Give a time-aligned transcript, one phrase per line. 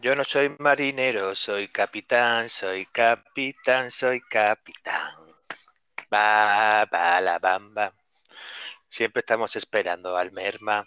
[0.00, 5.12] Yo no soy marinero, soy capitán, soy capitán, soy capitán.
[6.08, 7.92] Ba, ba, la bamba.
[8.88, 10.86] Siempre estamos esperando al merma.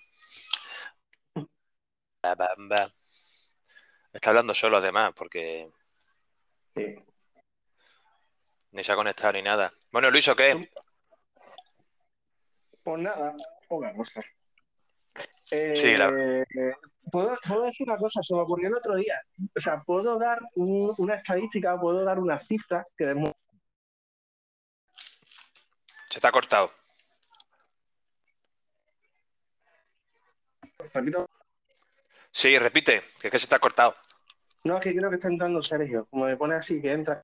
[2.24, 2.90] La bamba.
[4.14, 5.70] Está hablando solo además, porque
[6.74, 6.96] Sí.
[8.72, 9.72] ni se ha conectado ni nada.
[9.92, 10.70] Bueno, Luis, ¿o qué?
[12.82, 13.36] Pues nada,
[13.68, 14.22] poca cosa.
[15.46, 16.46] Sí, la- Eh,
[17.12, 19.20] ¿puedo, puedo decir una cosa, se me ocurrió el otro día.
[19.56, 23.40] O sea, puedo dar un- una estadística, puedo dar una cifra que demuestra.
[26.10, 26.72] Se está cortado.
[30.94, 31.28] Repito,
[32.32, 33.96] Sí, repite, que es que se está cortado.
[34.64, 36.06] no, es que creo que está entrando Sergio.
[36.10, 37.22] Como me pone así que entra.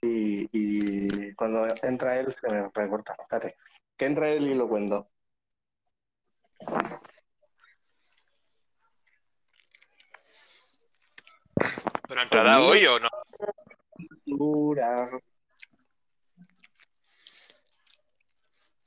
[0.00, 3.14] Y, y cuando entra él se me recorta.
[3.20, 3.56] Espérate.
[3.96, 5.08] Que entra él y lo cuento.
[12.08, 13.08] ¿Pero entrará hoy o no?
[14.26, 15.08] Dura.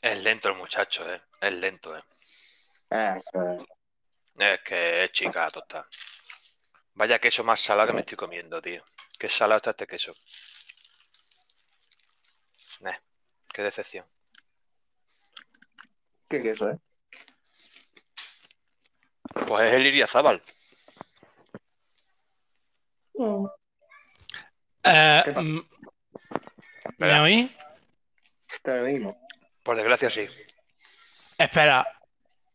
[0.01, 1.21] Es lento el muchacho, ¿eh?
[1.41, 2.03] Es lento, ¿eh?
[2.91, 3.57] Ah, ah.
[4.37, 5.85] Es que es chica total.
[6.93, 8.83] Vaya queso más salado que me estoy comiendo, tío.
[9.17, 10.13] Qué salado está este queso.
[12.81, 12.97] Nah,
[13.51, 14.05] qué decepción.
[16.29, 16.79] ¿Qué queso, eh?
[19.47, 20.41] Pues es el Iriazábal.
[24.83, 25.41] Eh, ¿Qué pasa?
[25.41, 25.61] mm, ¿Me
[26.89, 27.21] Espera.
[27.23, 27.51] oí?
[28.63, 29.17] Te digo.
[29.63, 30.25] Por desgracia, sí.
[31.37, 31.87] Espera.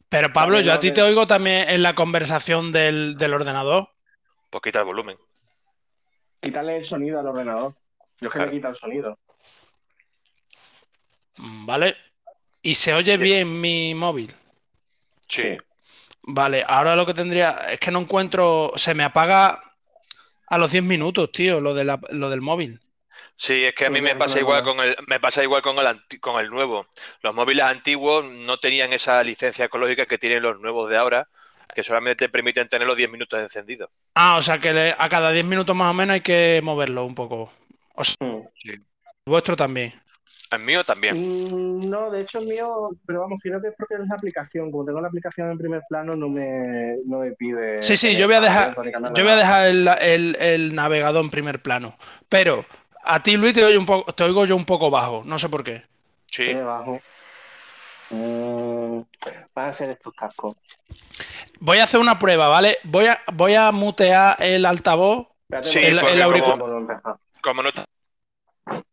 [0.08, 3.88] Pero Pablo, yo a ti te oigo también en la conversación del, del ordenador.
[4.48, 5.16] Pues quita el volumen.
[6.40, 7.74] Quítale el sonido al ordenador.
[8.20, 8.46] Yo es que Claro.
[8.50, 9.18] le quita el sonido.
[11.36, 11.96] Mm, ¿Vale?
[12.62, 14.34] ¿Y se oye bien mi móvil?
[15.28, 15.56] Sí.
[16.22, 19.62] Vale, ahora lo que tendría es que no encuentro, se me apaga
[20.48, 22.80] a los 10 minutos, tío, lo, de la- lo del móvil.
[23.36, 25.76] Sí, es que a Sí, mí me pasa igual con el, me pasa igual con
[25.78, 26.86] el anti- con el nuevo.
[27.22, 31.28] Los móviles antiguos no tenían esa licencia ecológica que tienen los nuevos de ahora,
[31.75, 33.91] que solamente te permiten tener los 10 minutos encendidos.
[34.14, 37.04] Ah, o sea que le- a cada 10 minutos más o menos hay que moverlo
[37.04, 37.50] un poco.
[38.22, 38.44] Mm.
[38.64, 38.84] El
[39.26, 39.92] vuestro también.
[40.50, 41.16] El mío también.
[41.16, 44.71] Mm, No, de hecho el mío, pero vamos, creo que es porque es la aplicación.
[44.71, 47.83] Como tengo la aplicación en primer plano, no me, no me pide.
[47.83, 48.77] Sí, sí, yo voy a dejar,
[49.15, 51.97] yo voy a dejar el, el- el navegador en primer plano.
[52.28, 52.65] Pero
[53.03, 55.49] a ti, Luis, te oigo, un poco, te oigo yo un poco bajo, no sé
[55.49, 55.83] por qué.
[56.27, 56.47] Sí.
[56.47, 57.00] Qué bajo.
[58.11, 59.00] Mm,
[59.55, 60.56] van a ser estos cascos.
[61.61, 62.78] Voy a hacer una prueba, ¿vale?
[62.84, 65.28] Voy a, voy a mutear el altavoz.
[65.62, 66.59] Sí, el- el auricular-.
[67.43, 67.84] Como no está-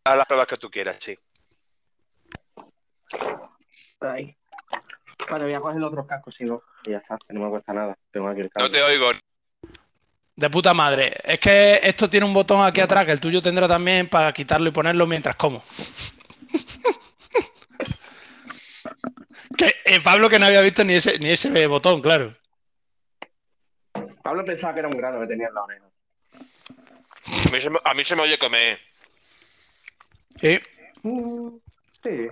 [0.03, 1.17] haz las pruebas que tú quieras, sí.
[4.01, 4.35] Ahí.
[5.29, 6.61] Vale, voy a coger los otros cascos, si no.
[6.83, 7.97] Y ya está, que no me cuesta nada.
[8.11, 9.11] Tengo aquí el No te oigo.
[10.35, 11.17] De puta madre.
[11.23, 14.69] Es que esto tiene un botón aquí atrás que el tuyo tendrá también para quitarlo
[14.69, 15.63] y ponerlo mientras como.
[19.57, 22.33] que eh, Pablo que no había visto ni ese, ni ese botón, claro.
[24.21, 25.85] Pablo pensaba que era un grano que tenía en la oreja.
[27.47, 28.79] A mí se me, a mí se me oye comer.
[30.39, 30.59] Sí.
[31.03, 31.57] Mm,
[32.03, 32.27] sí.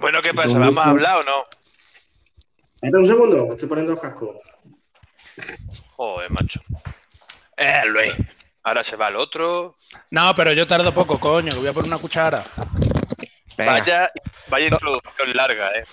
[0.00, 0.58] Bueno, ¿qué pasa?
[0.58, 1.44] ¿Vamos a hablar o no?
[2.80, 4.36] Espera un segundo, estoy poniendo los cascos.
[5.96, 6.60] Joder, macho.
[7.56, 8.12] Eh, Luis.
[8.62, 9.76] Ahora se va el otro.
[10.10, 12.44] No, pero yo tardo poco, coño, que voy a poner una cuchara.
[13.56, 14.10] Vaya,
[14.48, 15.84] vaya introducción larga, ¿eh?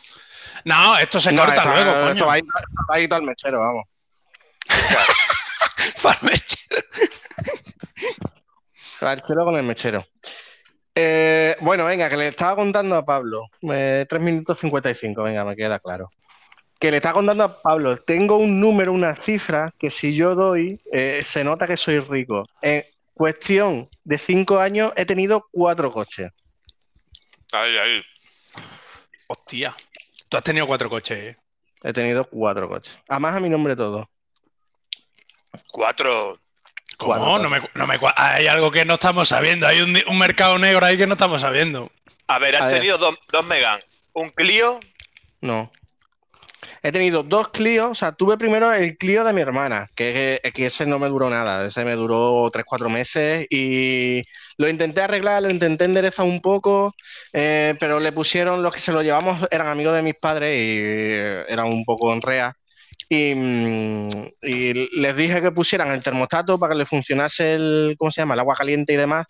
[0.66, 2.26] No, esto se No, corta esto- luego, esto coño.
[2.28, 3.86] va a ir, va a ir al mechero, vamos.
[6.02, 6.86] Para el mechero.
[9.02, 10.08] El mechero con el mechero.
[10.98, 13.50] Eh, bueno, venga, que le estaba contando a Pablo.
[13.62, 16.10] Eh, 3 minutos 55, venga, me queda claro.
[16.80, 20.80] Que le estaba contando a Pablo, tengo un número, una cifra, que si yo doy,
[20.92, 22.46] eh, se nota que soy rico.
[22.62, 26.32] En cuestión de 5 años he tenido cuatro coches.
[27.52, 28.02] Ahí, ahí.
[29.28, 29.76] Hostia.
[30.30, 31.36] Tú has tenido cuatro coches, eh.
[31.84, 32.98] He tenido cuatro coches.
[33.08, 34.09] Además a mi nombre todo.
[35.72, 36.38] Cuatro.
[36.97, 37.14] ¿Cómo?
[37.14, 39.68] Cuatro, No me, no me Hay algo que no estamos sabiendo.
[39.68, 41.92] Hay un, un mercado negro ahí que no estamos sabiendo.
[42.28, 42.76] A ver, has A ver.
[42.76, 43.80] tenido dos, dos Megan.
[44.14, 44.80] Un Clio.
[45.42, 45.72] No.
[46.82, 50.68] He tenido dos Clio, o sea, tuve primero el Clio de mi hermana, que, que
[50.68, 54.22] ese no me duró nada, ese me duró 3-4 meses y
[54.58, 56.96] lo intenté arreglar, lo intenté enderezar un poco,
[57.34, 60.78] eh, pero le pusieron, los que se lo llevamos eran amigos de mis padres y
[60.80, 62.56] eh, eran un poco enrea.
[63.08, 64.08] Y, mm,
[64.42, 68.34] y les dije que pusieran el termostato para que le funcionase el, ¿cómo se llama?
[68.34, 69.26] El agua caliente y demás.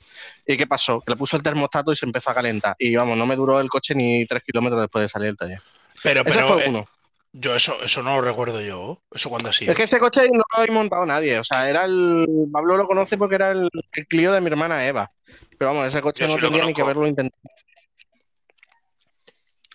[0.45, 1.01] ¿Y qué pasó?
[1.01, 2.75] Que le puso el termostato y se empezó a calentar.
[2.79, 5.61] Y vamos, no me duró el coche ni 3 kilómetros después de salir del taller.
[6.03, 6.87] Pero, Ese pero, fue eh, uno.
[7.33, 9.01] Yo eso, eso no lo recuerdo yo.
[9.11, 9.65] ¿Eso cuando sí?
[9.67, 11.37] Es que ese coche no lo había montado nadie.
[11.37, 12.25] O sea, era el.
[12.51, 15.11] Pablo lo conoce porque era el, el Clio de mi hermana Eva.
[15.57, 17.41] Pero vamos, ese coche Yo no sí tenía ni que verlo intentado.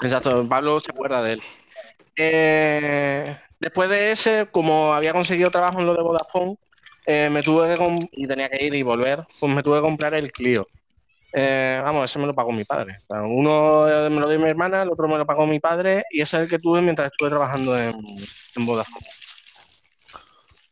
[0.02, 1.42] Exacto, Pablo se acuerda de él.
[2.16, 6.56] Eh, después de ese, como había conseguido trabajo en lo de Vodafone,
[7.06, 10.14] eh, me tuve que y tenía que ir y volver, pues me tuve que comprar
[10.14, 10.66] el Clio.
[11.32, 12.98] Eh, vamos, ese me lo pagó mi padre.
[13.08, 16.36] Uno me lo dio mi hermana, el otro me lo pagó mi padre y ese
[16.36, 17.94] es el que tuve mientras estuve trabajando en
[18.66, 19.06] Vodafone.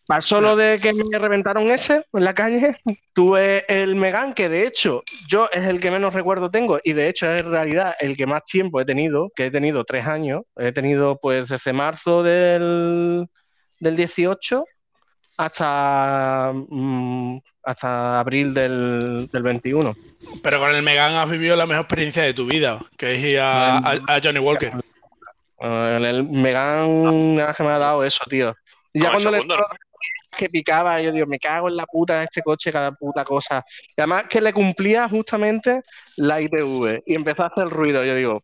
[0.08, 2.80] Pasó lo de que me reventaron ese en la calle.
[3.12, 7.08] Tuve el Megan, que de hecho yo es el que menos recuerdo tengo y de
[7.10, 10.42] hecho es en realidad el que más tiempo he tenido, que he tenido tres años.
[10.56, 13.26] He tenido pues desde marzo del,
[13.80, 14.64] del 18
[15.36, 19.94] hasta, mm, hasta abril del, del 21.
[20.42, 23.40] Pero con el Megan has vivido la mejor experiencia de tu vida, que es ir
[23.40, 24.72] a, a- a Johnny Walker.
[25.60, 28.54] En el Megan nada que me ha dado eso, tío.
[28.92, 29.38] Y ya cuando le
[30.36, 33.62] que picaba, yo digo, me cago en la puta de este coche, cada puta cosa.
[33.96, 35.82] Y además que le cumplía justamente
[36.16, 38.04] la ITV y empezó a hacer ruido.
[38.04, 38.42] Yo digo,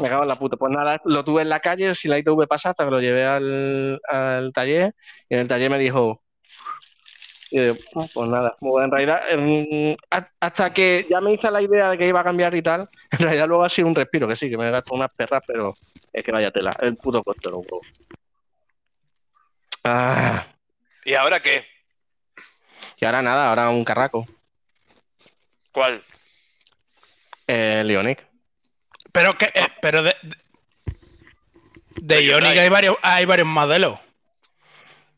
[0.00, 0.56] me cago en la puta.
[0.56, 3.24] Pues nada, lo tuve en la calle sin la ITV pasada hasta que lo llevé
[3.26, 4.94] al, al taller
[5.28, 6.22] y en el taller me dijo,
[7.50, 9.20] y yo "Ah, pues nada, bueno, en realidad,
[10.10, 12.88] ha- hasta que ya me hice la idea de que iba a cambiar y tal,
[13.10, 15.42] en realidad luego ha sido un respiro, que sí, que me he gastado unas perras,
[15.46, 15.74] pero
[16.12, 17.86] es que vaya tela, el puto huevos.
[19.84, 20.46] Ah,
[21.04, 21.66] ¿Y ahora qué?
[23.00, 24.26] y ahora nada, ahora un carraco,
[25.72, 26.02] ¿Cuál?
[27.46, 28.26] el Ionic.
[29.12, 30.14] Pero que, eh, pero de,
[31.96, 33.98] de, Ionic hay varios, hay varios modelos.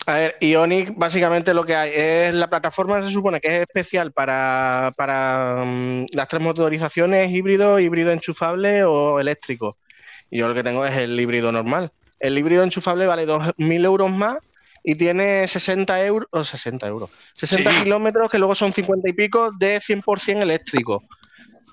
[0.06, 4.12] A ver, Ionic básicamente lo que hay es la plataforma se supone que es especial
[4.12, 9.79] para, para mm, las tres motorizaciones, híbrido, híbrido enchufable o eléctrico.
[10.31, 11.93] Y yo lo que tengo es el híbrido normal.
[12.19, 14.38] El híbrido enchufable vale 2.000 euros más
[14.84, 17.82] y tiene 60 euros, o 60 euros, 60 Sí.
[17.84, 21.05] kilómetros que luego son 50 y pico de 100% eléctrico.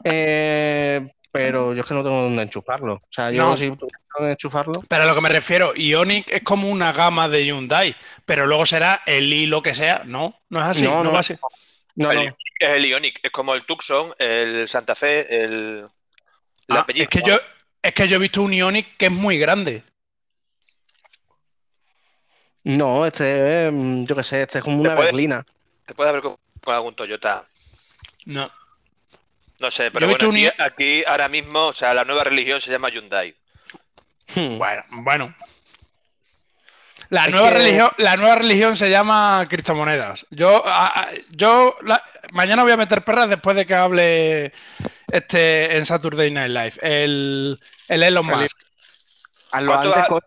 [0.03, 2.94] Eh, pero yo es que no tengo dónde enchufarlo.
[2.95, 3.56] O sea, yo No.
[3.56, 4.83] si dónde enchufarlo.
[4.88, 7.95] Pero a lo que me refiero, Ionic es como una gama de Hyundai,
[8.25, 10.01] pero luego será el i lo que sea.
[10.06, 10.83] No, no es así.
[10.83, 11.11] No, No, no.
[11.13, 11.39] va a ser.
[11.95, 15.81] No, el es el Ionic, es como el Tucson, el Santa Fe, el.
[16.67, 17.38] La Ah, es que yo
[17.81, 19.83] es que yo he visto un Ionic que es muy grande.
[22.63, 25.45] No, este es, mm, yo qué sé, este es como una Después- berlina.
[25.85, 27.44] Te puedes ver con, con algún Toyota.
[28.25, 28.51] No.
[29.59, 32.23] No sé, Yo pero bueno, un aquí, I- aquí ahora mismo, o sea, la nueva
[32.23, 33.35] religión se llama Hyundai.
[34.35, 34.57] Hmm.
[34.57, 35.35] Bueno, bueno.
[37.09, 40.27] La Es nueva que- religión, la nueva religión se llama criptomonedas.
[40.29, 44.53] Yo, a- a- yo la- mañana voy a meter perras después de que hable
[45.11, 46.73] este en Saturday Night Live.
[46.81, 48.25] El, el Elon.
[48.27, 48.57] Musk.
[49.51, 50.21] A lo ¿Cuánto.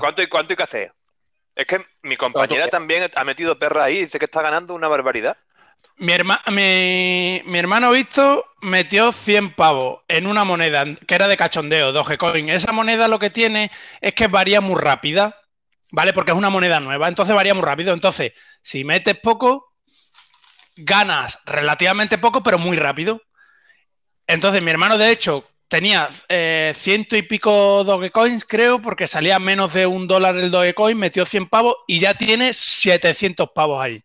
[0.00, 0.92] ¿Cuánto y cuánto hay que hacer?
[1.56, 4.86] Es que mi compañera también ha metido perra ahí y dice que está ganando una
[4.86, 5.36] barbaridad.
[5.96, 11.36] Mi, herma- mi, mi hermano Víctor metió 100 pavos en una moneda que era de
[11.36, 12.48] cachondeo, Dogecoin.
[12.48, 13.70] Esa moneda lo que tiene
[14.00, 15.36] es que varía muy rápida,
[15.92, 16.12] ¿vale?
[16.12, 17.92] Porque es una moneda nueva, entonces varía muy rápido.
[17.94, 19.72] Entonces, si metes poco,
[20.76, 23.20] ganas relativamente poco, pero muy rápido.
[24.26, 29.72] Entonces, mi hermano, de hecho, tenía eh, ciento y pico Dogecoins, creo, porque salía menos
[29.74, 34.00] de un dólar el Dogecoin, metió 100 pavos y ya tiene 700 pavos ahí.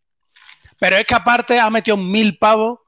[0.80, 2.80] Pero es que aparte ha metido mil pavos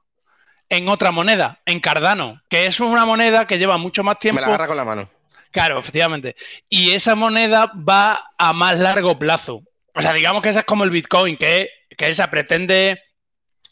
[0.70, 4.42] en otra moneda, en Cardano, que es una moneda que lleva mucho más Me tiempo.
[4.42, 5.10] la agarra con la mano.
[5.52, 6.36] Claro, efectivamente.
[6.70, 9.64] Y esa moneda va a más largo plazo.
[9.94, 13.02] O sea, digamos que esa es como el Bitcoin, que, que esa pretende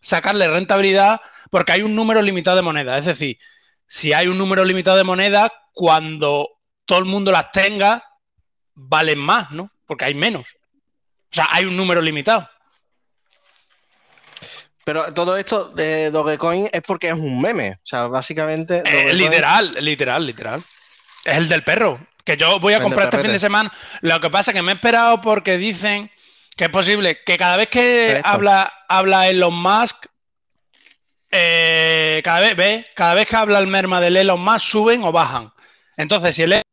[0.01, 2.99] sacarle rentabilidad porque hay un número limitado de monedas.
[2.99, 3.37] Es decir,
[3.89, 6.47] si hay un número limitado de monedas, cuando
[6.85, 8.03] todo el mundo las tenga,
[8.75, 9.71] valen más, ¿no?
[9.87, 10.47] Porque hay menos.
[11.31, 12.47] O sea, hay un número limitado.
[14.85, 17.73] Pero todo esto de Dogecoin es porque es un meme.
[17.73, 18.77] O sea, básicamente.
[18.77, 20.63] Eh, Dogecoin- literal, literal, literal.
[21.25, 21.99] Es el del perro.
[22.23, 23.71] Que yo voy a El comprar este fin de semana.
[24.01, 26.11] Lo que pasa es que me he esperado porque dicen
[26.55, 30.05] que es posible que cada vez que habla, habla Elon Musk,
[31.31, 32.85] eh, cada vez, ¿ves?
[32.95, 35.51] Cada vez que habla el merma del Elon Musk, suben o bajan.
[35.97, 36.63] Entonces, si el Elon-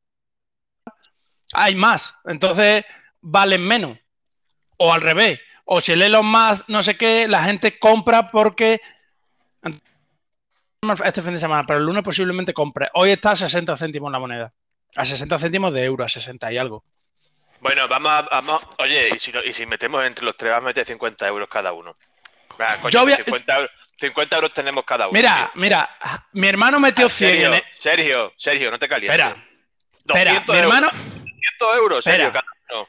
[1.53, 2.85] hay más, entonces
[3.21, 3.99] valen menos.
[4.79, 5.41] O al revés.
[5.65, 8.81] O si el Elon Musk no sé qué, la gente compra porque
[11.05, 12.89] este fin de semana, pero el lunes posiblemente compre.
[12.95, 14.53] Hoy está a 60 céntimos la moneda.
[14.95, 16.85] A 60 céntimos de euro, a 60 y algo.
[17.61, 18.23] Bueno, vamos a.
[18.31, 21.27] Vamos, oye, y si, no- y si metemos entre los tres, vamos a meter 50
[21.27, 21.97] euros cada uno.
[22.59, 25.13] Venga, coño, Yo voy a- 50, euros, 50 euros tenemos cada uno.
[25.17, 25.61] Mira, tío.
[25.63, 25.91] mira,
[26.33, 27.63] mi hermano metió Ah, 100 Sergio, en...
[27.79, 29.19] Sergio, Sergio, no te calientes.
[29.19, 29.37] Espera,
[29.93, 31.25] espera, 200 mi euros, hermano, 200
[31.69, 32.33] 200 euros, Espera.
[32.33, 32.89] cada uno.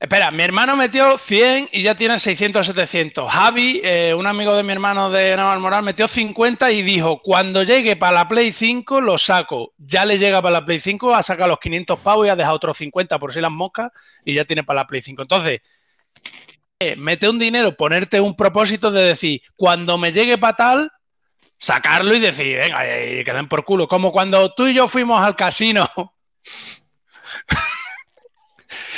[0.00, 3.28] Espera, mi hermano metió 100 y ya tiene 600 700.
[3.32, 7.64] Javi, eh, un amigo de mi hermano de Naval Moral, metió 50 y dijo, cuando
[7.64, 9.72] llegue para la Play 5 lo saco.
[9.76, 12.54] Ya le llega para la Play 5, ha sacado los 500 pavos y ha dejado
[12.54, 13.90] otros 50 por si las moscas
[14.24, 15.22] y ya tiene para la Play 5.
[15.22, 15.62] Entonces,
[16.96, 20.92] mete un dinero, ponerte un propósito de decir, cuando me llegue para tal,
[21.58, 23.88] sacarlo y decir, venga, y que den por culo.
[23.88, 25.90] Como cuando tú y yo fuimos al casino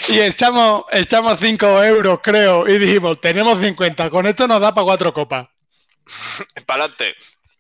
[0.09, 4.85] y echamos, echamos 5 euros, creo, y dijimos, tenemos 50, con esto nos da para
[4.85, 5.49] cuatro copas.
[6.67, 7.15] Para adelante.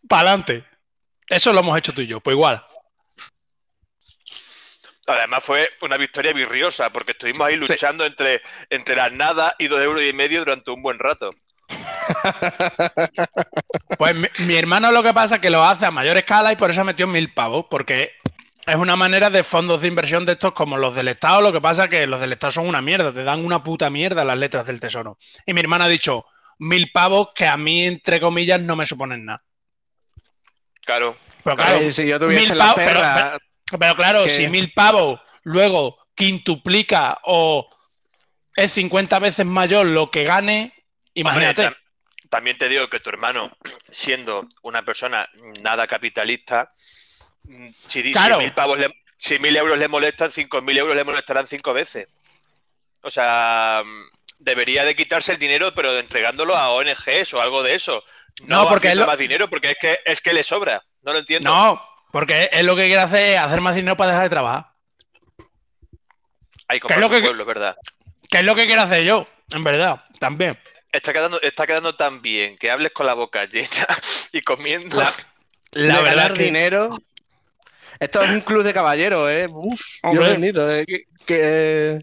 [0.08, 0.64] Para adelante.
[1.28, 2.64] Eso lo hemos hecho tú y yo, pues igual.
[5.18, 9.80] Además fue una victoria virriosa, porque estuvimos ahí luchando entre, entre las nada y dos
[9.80, 11.30] euros y medio durante un buen rato.
[13.98, 16.56] Pues mi, mi hermano lo que pasa es que lo hace a mayor escala y
[16.56, 18.12] por eso metió mil pavos, porque
[18.66, 21.42] es una manera de fondos de inversión de estos como los del Estado.
[21.42, 23.90] Lo que pasa es que los del Estado son una mierda, te dan una puta
[23.90, 25.18] mierda las letras del tesoro.
[25.44, 26.24] Y mi hermano ha dicho
[26.58, 29.42] mil pavos que a mí, entre comillas, no me suponen nada.
[30.82, 31.16] Claro.
[31.44, 33.38] Pero claro, Ay, si yo tuviese mil la pavos, pero- perra.
[33.78, 37.68] Pero claro, que- si mil pavos luego quintuplica o
[38.56, 40.72] es 50 veces mayor lo que gane,
[41.14, 41.66] imagínate.
[41.66, 43.56] Hombre, tam- también te digo que tu hermano,
[43.90, 45.28] siendo una persona
[45.62, 46.72] nada capitalista,
[47.86, 48.38] si, Claro.
[48.38, 52.08] mil pavos le- si mil euros le molestan, cinco mil euros le molestarán cinco veces.
[53.02, 53.82] O sea,
[54.38, 58.04] debería de quitarse el dinero, pero entregándolo a ONGs o algo de eso.
[58.42, 60.82] No, No, porque lo- más dinero, porque es que es que le sobra.
[61.02, 61.50] No lo entiendo.
[61.50, 64.66] No, porque es lo que quiere hacer es hacer más dinero para dejar de trabajar.
[66.68, 67.76] Hay ¿qué es lo que- pueblo, es verdad.
[68.30, 70.58] Que es lo que quiero hacer yo, en verdad, también.
[70.92, 73.68] Está quedando, está quedando tan bien que hables con la boca llena
[74.32, 74.96] y comiendo.
[74.96, 75.12] La,
[75.72, 76.90] la de verdad ganar que- dinero.
[77.98, 79.46] Esto es un club de caballeros, ¿eh?
[79.50, 80.24] Uf, Hombre.
[80.24, 80.86] Dios bendito, ¿eh?
[80.86, 82.00] Que, que-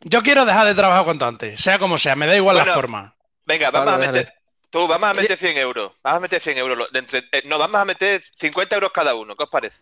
[0.00, 3.14] yo quiero dejar de trabajar cuanto antes, sea como sea, me da igual la forma.
[3.44, 4.32] Venga, vamos Vale, a meter.
[4.76, 5.92] Tú, vamos a meter 100 euros.
[6.02, 6.76] Vamos a meter 100 euros.
[6.76, 9.34] lo- de entre- eh, no, vamos a meter 50 euros cada uno.
[9.34, 9.80] ¿Qué os parece?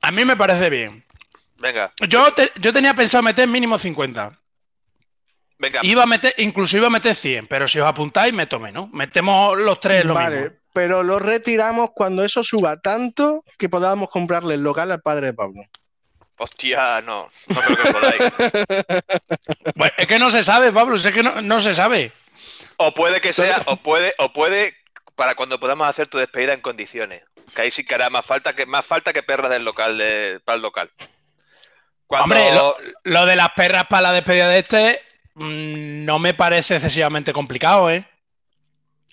[0.00, 1.04] A mí me parece bien.
[1.58, 4.30] Venga, Yo, te- yo tenía pensado meter mínimo 50.
[5.58, 5.80] venga.
[5.82, 8.88] Iba a meter, incluso iba a meter 100, pero si os apuntáis, meto menos.
[8.92, 10.56] Metemos los tres lo Vale, mismo.
[10.72, 15.34] pero lo retiramos cuando eso suba tanto que podamos comprarle el local al padre de
[15.34, 15.60] Pablo.
[16.38, 17.28] Hostia, no.
[17.48, 18.22] No creo que podáis.
[19.76, 22.12] Pues es que no se sabe, Pablo, es que no, no se sabe.
[22.82, 24.74] O puede que sea, o puede, o puede
[25.14, 27.22] para cuando podamos hacer tu despedida en condiciones.
[27.54, 30.40] Que ahí sí que hará más falta que, más falta que perras del local de-
[30.44, 30.90] para el local.
[32.06, 35.02] Cuando, Hombre, lo, lo de las perras para la despedida de este
[35.34, 38.08] mm, no me parece excesivamente complicado, ¿eh?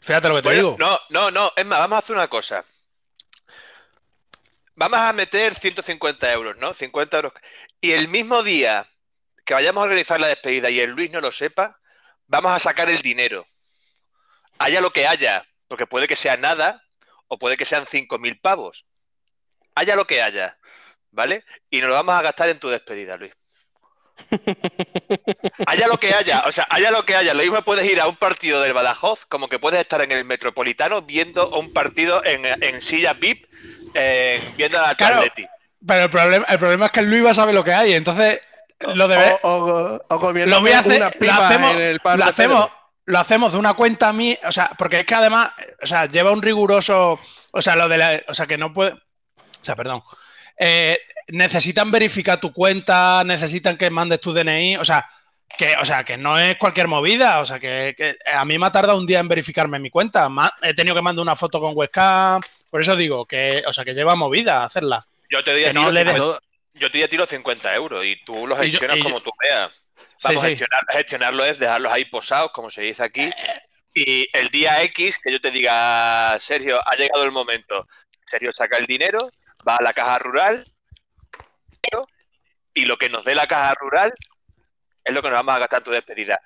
[0.02, 0.76] Fíjate lo que te Bueno, digo.
[0.80, 1.52] no, no, no.
[1.56, 2.64] Es más, vamos a hacer una cosa.
[4.76, 6.74] Vamos a meter 150 euros, ¿no?
[6.74, 7.34] 50 euros.
[7.82, 8.88] Y el mismo día
[9.46, 11.80] que vayamos a organizar la despedida y el Luis no lo sepa,
[12.28, 13.46] vamos a sacar el dinero.
[14.60, 16.84] Haya lo que haya, porque puede que sea nada
[17.28, 18.86] o puede que sean 5.000 pavos.
[19.76, 20.58] Haya lo que haya,
[21.12, 21.44] ¿vale?
[21.70, 23.34] Y nos lo vamos a gastar en tu despedida, Luis.
[25.68, 27.36] Haya lo que haya, o sea, haya lo que haya.
[27.36, 30.26] Lo mismo puedes ir a un partido del Badajoz, como que puedes estar en el
[30.26, 33.46] Metropolitano viendo un partido en, en silla VIP,
[33.94, 35.18] eh, viendo al Claro.
[35.18, 35.48] Atleti.
[35.86, 38.42] Pero el problema, el problema es que Luis va a saber lo que hay, entonces
[38.80, 42.26] lo debe, O, o, o comiendo lo voy a hacer, lo hacemos, en el lo
[42.26, 42.70] hacemos.
[43.08, 45.50] Lo hacemos de una cuenta mía, o sea, porque es que además,
[45.82, 47.20] o sea, lleva un riguroso,
[47.52, 50.04] o sea, lo de la, o sea, que no puede, o sea, perdón,
[50.60, 51.00] Eh,
[51.30, 55.08] necesitan verificar tu cuenta, necesitan que mandes tu DNI, o sea,
[55.58, 58.66] que, o sea, que no es cualquier movida, o sea, que, que a mí me
[58.66, 60.30] ha tardado un día en verificarme mi cuenta,
[60.62, 63.94] he tenido que mandar una foto con webcam, por eso digo que, o sea, que
[63.94, 65.04] lleva movida hacerla.
[65.30, 66.40] Yo te doy a Que ti no los le des- 50
[66.74, 69.87] yo te doy a ti los 50 euros y tú los gestionas como tú veas.
[70.24, 70.48] Vamos, sí.
[70.50, 73.32] Gestionar, gestionarlo es dejarlos ahí posados, como se dice aquí.
[73.94, 77.88] Y el día X, que yo te diga, Sergio, ha llegado el momento.
[78.26, 79.30] Sergio saca el dinero,
[79.68, 80.66] va a la caja rural
[82.78, 84.14] y lo que nos dé la caja rural
[85.04, 86.40] es lo que nos vamos a gastar en tu despedida.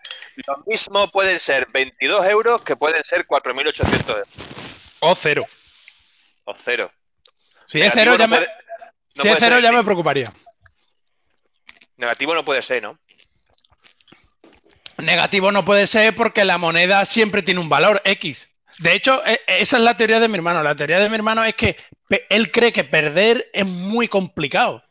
[0.48, 4.28] Lo mismo pueden ser 22 euros que pueden ser 4.800 euros.
[5.02, 5.46] O cero.
[6.46, 6.90] O cero.
[7.66, 10.32] Si es cero, ya no me, no si es cero ya me preocuparía.
[11.98, 12.98] Negativo no puede ser, ¿no?
[15.02, 18.48] Negativo no puede ser porque la moneda siempre tiene un valor X.
[18.80, 20.64] De hecho, e- esa es la teoría de mi hermano.
[20.64, 21.78] La teoría de mi hermano es que
[22.30, 24.84] él cree que perder es muy complicado.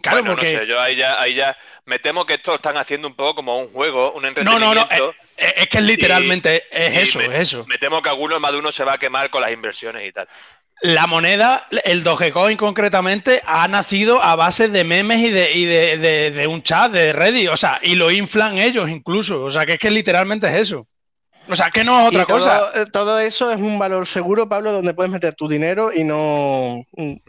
[0.00, 0.52] Claro, Bueno, porque.
[0.52, 3.14] no sé, yo ahí ya, ahí ya me temo que esto lo están haciendo un
[3.14, 4.74] poco como un juego, un No, entretenimiento.
[4.74, 5.14] no, no.
[5.36, 7.64] Es, es que literalmente es eso, me- es eso.
[7.66, 10.12] Me temo que alguno, más de uno se va a quemar con las inversiones y
[10.12, 10.28] tal.
[10.82, 15.98] La moneda, el Dogecoin concretamente, ha nacido a base de memes y de, y de,
[15.98, 17.48] de- de un chat de Reddit.
[17.48, 19.42] O sea, y lo inflan ellos incluso.
[19.44, 20.86] O sea, que es que literalmente es eso.
[21.50, 22.70] O sea, que no es otra Y cosa.
[22.92, 26.84] Todo, eso es un valor seguro, Pablo, donde puedes meter tu dinero y no.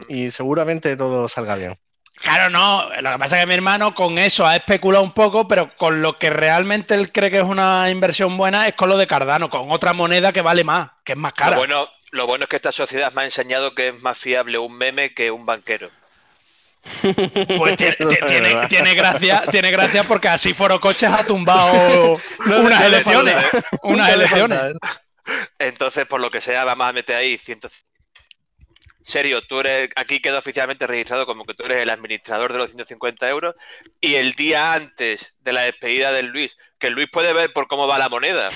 [0.08, 1.74] Y seguramente todo salga bien.
[2.16, 2.86] Claro, no.
[3.00, 6.02] Lo que pasa es que mi hermano con eso ha especulado un poco, pero con
[6.02, 9.48] lo que realmente él cree que es una inversión buena es con lo de Cardano,
[9.48, 11.52] con otra moneda que vale más, que es más cara.
[11.52, 14.58] Lo bueno, lo bueno es que esta sociedad me ha enseñado que es más fiable
[14.58, 15.90] un meme que un banquero.
[17.58, 17.96] Pues tiene,
[18.94, 23.34] gracia, tiene gracia porque así Foro Coches ha tumbado No unas le elecciones.
[23.34, 24.58] falta, Unas elecciones.
[24.62, 24.72] ¿eh?
[25.58, 27.60] Entonces, por lo que sea, vamos a meter ahí 100.
[29.02, 32.70] Serio, tú eres, aquí queda oficialmente registrado como que tú eres el administrador de los
[32.70, 33.54] 150 euros
[34.00, 37.86] y el día antes de la despedida del Luis, que Luis puede ver por cómo
[37.86, 38.50] va la moneda.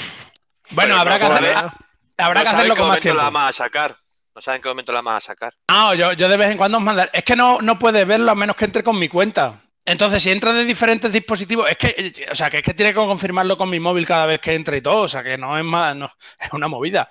[0.71, 1.71] Bueno, Pero habrá que, hacer-
[2.17, 3.19] habrá no que hacerlo qué con más momento tiempo.
[3.19, 3.97] la vamos a sacar.
[4.35, 5.55] No saben qué momento la vamos a sacar.
[5.71, 7.11] No, yo, yo de vez en cuando os mandaré.
[7.13, 9.61] Es que no, no puedes verlo a menos que entre con mi cuenta.
[9.85, 12.93] Entonces, si entra de diferentes dispositivos, es que, eh, o sea, que es que tiene
[12.93, 15.03] que confirmarlo con mi móvil cada vez que entre y todo.
[15.03, 17.11] O sea, que no es más, no, es una movida.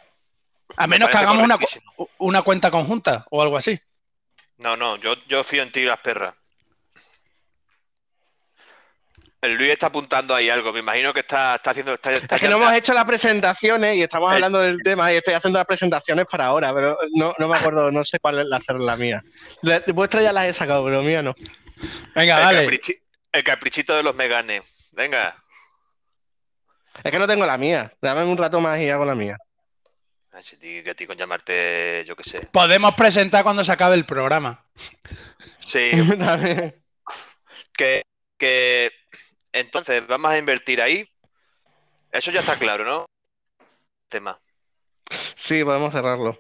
[0.76, 1.58] A Me menos que hagamos una,
[2.18, 3.80] una cuenta conjunta o algo así.
[4.58, 6.34] No, no, yo, yo fío en ti, las perras.
[9.24, 10.72] El Luis está apuntando ahí algo.
[10.74, 11.94] Me imagino que está, está haciendo.
[11.94, 14.36] Está, está Es que no hemos hecho las presentaciones y estamos Eh.
[14.36, 17.92] hablando del tema y estoy haciendo las presentaciones para ahora, pero no, no me acuerdo,
[17.92, 19.24] no sé cuál es la hacer la mía.
[19.62, 21.34] La, vuestra ya las he sacado, pero mía no.
[22.16, 22.68] Venga, el, dale.
[22.70, 23.00] caprichi-
[23.32, 24.64] el caprichito de los meganes.
[24.94, 25.36] Venga.
[27.04, 27.92] Es que no tengo la mía.
[28.02, 29.38] Dame un rato más y hago la mía.
[30.60, 32.48] Que a ti con llamarte, yo qué sé.
[32.52, 34.66] Podemos presentar cuando se acabe el programa.
[35.60, 35.92] Sí,
[37.78, 38.04] que,
[38.38, 38.92] que
[39.54, 41.08] entonces vamos a invertir ahí.
[42.12, 43.06] Eso ya está claro, ¿no?
[44.10, 44.38] Tema.
[45.36, 46.40] sí, podemos cerrarlo.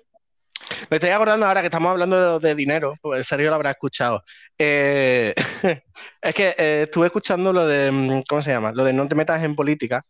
[0.89, 4.23] Me estoy acordando ahora que estamos hablando de, de dinero, pues Sergio lo habrá escuchado.
[4.57, 5.33] Eh,
[6.21, 8.71] es que eh, estuve escuchando lo de, mm, ¿cómo se llama?
[8.71, 10.01] Lo de no te metas en política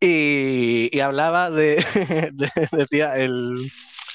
[0.00, 1.76] y, hablaba de,
[2.32, 3.56] de- decía el,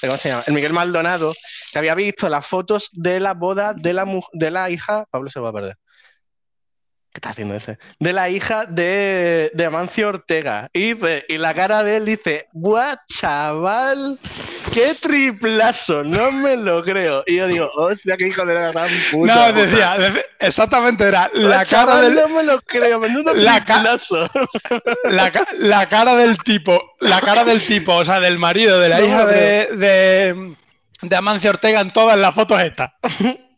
[0.00, 0.44] ¿cómo se llama?
[0.46, 1.32] El Miguel Maldonado,
[1.72, 5.40] que había visto las fotos de la boda de la, de la hija, Pablo se
[5.40, 5.78] va a perder.
[7.12, 7.78] ¿Qué está haciendo ese?
[7.98, 10.70] De la hija de, de Amancio Ortega.
[10.72, 14.18] Y, dice- y la cara de él dice, ¡buah, chaval!
[14.72, 16.04] ¡Qué triplazo!
[16.04, 17.22] No me lo creo.
[17.26, 19.34] Y yo digo, hostia, qué hijo de la gran puta.
[19.34, 23.62] No, decía, decía- exactamente, era la ¡Buah, cara del, No me lo creo, menudo La
[23.62, 24.30] ca- triplazo.
[25.10, 28.88] la, ca- la cara del tipo, la cara del tipo, o sea, del marido, de
[28.88, 30.54] la No, hija de, de,
[31.02, 32.90] de Amancio Ortega en todas las fotos estas.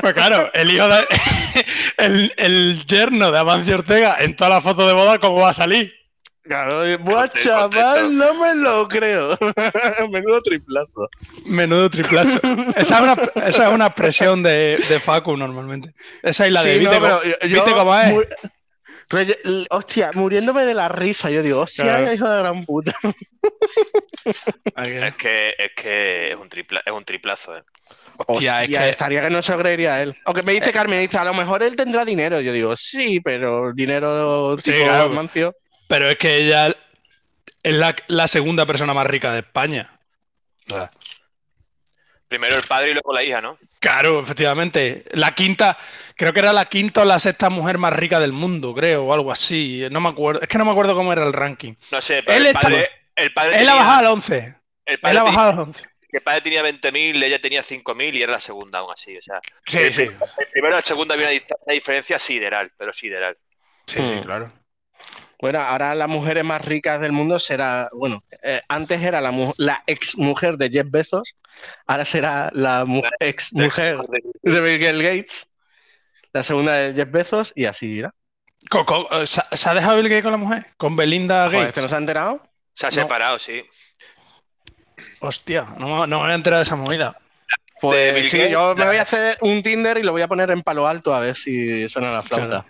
[0.00, 1.04] Pues claro, el hijo de,
[1.98, 5.54] el, el yerno de Amancio Ortega en todas las fotos de boda, ¿cómo va a
[5.54, 5.92] salir?
[6.42, 8.16] Claro, ¡buah, chaval!
[8.16, 9.38] No me lo creo.
[10.10, 11.08] menudo triplazo.
[11.44, 12.40] Menudo triplazo.
[12.76, 13.12] Esa es una,
[13.46, 15.94] esa es una expresión de, de Facu normalmente.
[16.22, 18.26] Esa es la de Sí, no, ¿viste, cómo, yo- viste yo cómo es?
[19.10, 22.12] Pero yo- l- hostia, muriéndome de la risa, yo digo, hostia, Claro.
[22.12, 22.94] hijo de gran puta.
[24.76, 27.62] Es que es que es un tripla, es un triplazo, ¿eh?
[28.26, 30.16] Hostia, es Hostia, que- estaría que no se lo creería él.
[30.24, 32.40] Aunque me dice Carmen, dice, a lo mejor él tendrá dinero.
[32.40, 35.08] Yo digo, sí, pero dinero Sí, tipo claro.
[35.10, 35.54] Mancio.
[35.88, 36.68] Pero es que ella
[37.62, 39.90] es la, la segunda persona más rica de España.
[42.28, 43.58] Primero el padre y luego la hija, ¿no?
[43.80, 45.04] Claro, efectivamente.
[45.12, 45.76] La quinta,
[46.20, 49.12] creo que era la quinta o la sexta mujer más rica del mundo, creo, o
[49.14, 49.84] algo así.
[49.90, 50.42] No me acuerdo.
[50.42, 51.72] Es que no me acuerdo cómo era el ranking.
[51.90, 54.54] No sé, pero Él el padre, el padre Él ha bajado al 11.
[54.84, 55.82] el padre Él ha tenía- bajado al 11.
[56.12, 59.16] el padre tenía 20.000, ella tenía 5.000 y era la segunda aún así.
[59.16, 60.02] O sea, Sí, el, sí.
[60.02, 63.38] el primero y el segundo había una, diferencia sideral, pero sideral.
[63.86, 64.22] Sí, sí, Hmm.
[64.22, 64.52] claro.
[65.40, 69.82] Bueno, ahora las mujeres más ricas del mundo será, bueno, eh, antes era la, la
[69.86, 71.34] ex mujer de Jeff Bezos,
[71.86, 73.96] ahora será la mu- ex mujer
[74.42, 75.48] de Bill Gates,
[76.32, 78.14] la segunda de Jeff Bezos y así irá.
[79.12, 80.66] Eh, ¿Se se ha dejado Bill Gates con la mujer?
[80.76, 81.68] ¿Con Belinda Joder, Gates?
[81.70, 82.42] ¿este no se ha enterado?
[82.74, 82.94] Se ha No.
[82.94, 83.64] separado, sí.
[85.20, 87.16] Hostia, no, me- no me había enterado de esa movida.
[87.80, 90.28] Pues Bill sí, Gates, yo me voy a hacer un Tinder y lo voy a
[90.28, 92.66] poner en palo alto a ver si suena la flauta.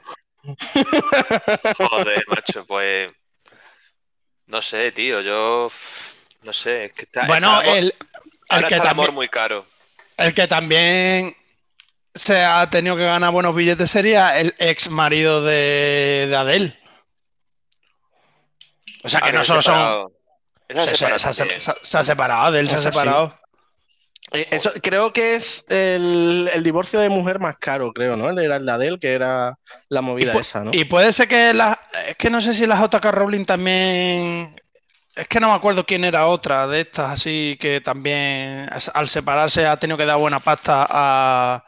[1.76, 3.12] Joder, macho, pues.
[4.46, 5.70] No sé, tío, yo.
[6.42, 7.26] No sé, es que está.
[7.26, 7.94] Bueno, está- el, el
[8.48, 9.66] ahora que está el amor también, muy caro.
[10.16, 11.36] el que también
[12.14, 16.78] se ha tenido que ganar buenos billetes sería el ex marido de, de Adele.
[19.04, 20.12] O sea que Ah, no solo son.
[20.68, 22.84] Se, ha separado, Adele se ha sí.
[22.84, 23.40] separado.
[24.32, 28.30] Eh, Eso, creo que es el, el divorcio de mujer más caro, creo, ¿no?
[28.38, 30.70] Era el de Adele, que era la movida pu- esa, ¿no?
[30.72, 34.54] Y puede ser que la, es que no sé si la JK Rowling también
[35.16, 39.66] Es que no me acuerdo quién era otra de estas, así que también al separarse
[39.66, 41.64] ha tenido que dar buena pasta a,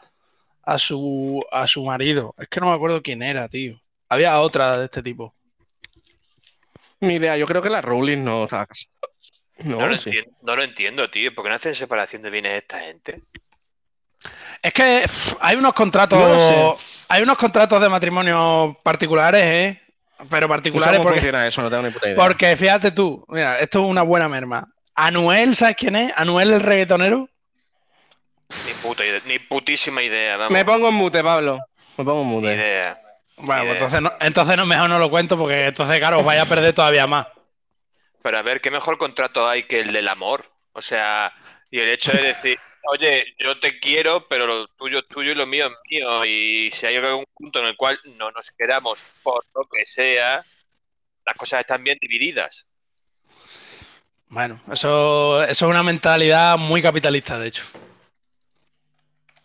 [0.63, 2.33] a, su, a su marido.
[2.37, 3.79] Es que no me acuerdo quién era, tío.
[4.09, 5.33] Había otra de este tipo.
[6.99, 8.91] Ni idea, yo creo que la Rowling no estaba casada.
[9.59, 11.33] No, lo entiendo, no lo entiendo, tío.
[11.33, 13.21] ¿Por qué no hacen separación de bienes esta gente?
[14.61, 15.05] Es que
[15.39, 16.79] hay unos contratos.
[17.09, 19.81] Hay unos contratos de matrimonio particulares, ¿eh?
[20.29, 21.31] Pero particulares porque.
[21.47, 21.61] eso?
[21.61, 22.15] No tengo ni puta idea.
[22.15, 24.67] Porque fíjate tú, mira, esto es una buena merma.
[24.95, 26.13] Anuel, ¿sabes quién es?
[26.15, 27.29] Anuel el reggaetonero.
[28.65, 30.37] Ni puta idea, ni putísima idea.
[30.37, 30.51] Vamos.
[30.51, 31.59] Me pongo en mute, Pablo.
[31.97, 32.47] Me pongo en mute.
[32.47, 32.99] Ni idea.
[33.37, 36.43] Bueno, pues entonces, no, entonces no, mejor no lo cuento porque entonces, claro, os vaya
[36.43, 37.27] a perder todavía más.
[38.21, 40.49] Pero a ver, ¿qué mejor contrato hay que el del amor?
[40.71, 41.33] O sea,
[41.69, 42.57] y el hecho de decir,
[42.91, 46.25] oye, yo te quiero, pero lo tuyo es tuyo y lo mío es mío.
[46.25, 50.45] Y si hay algún punto en el cual no nos queramos por lo que sea,
[51.25, 52.65] las cosas están bien divididas.
[54.27, 57.63] Bueno, eso, eso es una mentalidad muy capitalista, de hecho.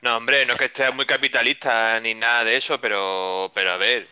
[0.00, 3.76] No, hombre, no es que sea muy capitalista ni nada de eso, pero, pero a
[3.76, 4.06] ver.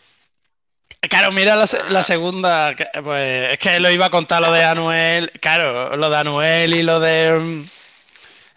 [1.08, 5.96] Claro, mira la, segunda, pues es que lo iba a contar lo de Anuel, claro,
[5.96, 7.64] lo de Anuel y lo de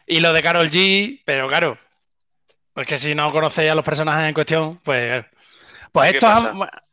[0.07, 1.77] y lo de Carol G, pero claro,
[2.75, 5.23] es que si no conocéis a los personajes en cuestión, pues
[5.91, 6.33] pues estos,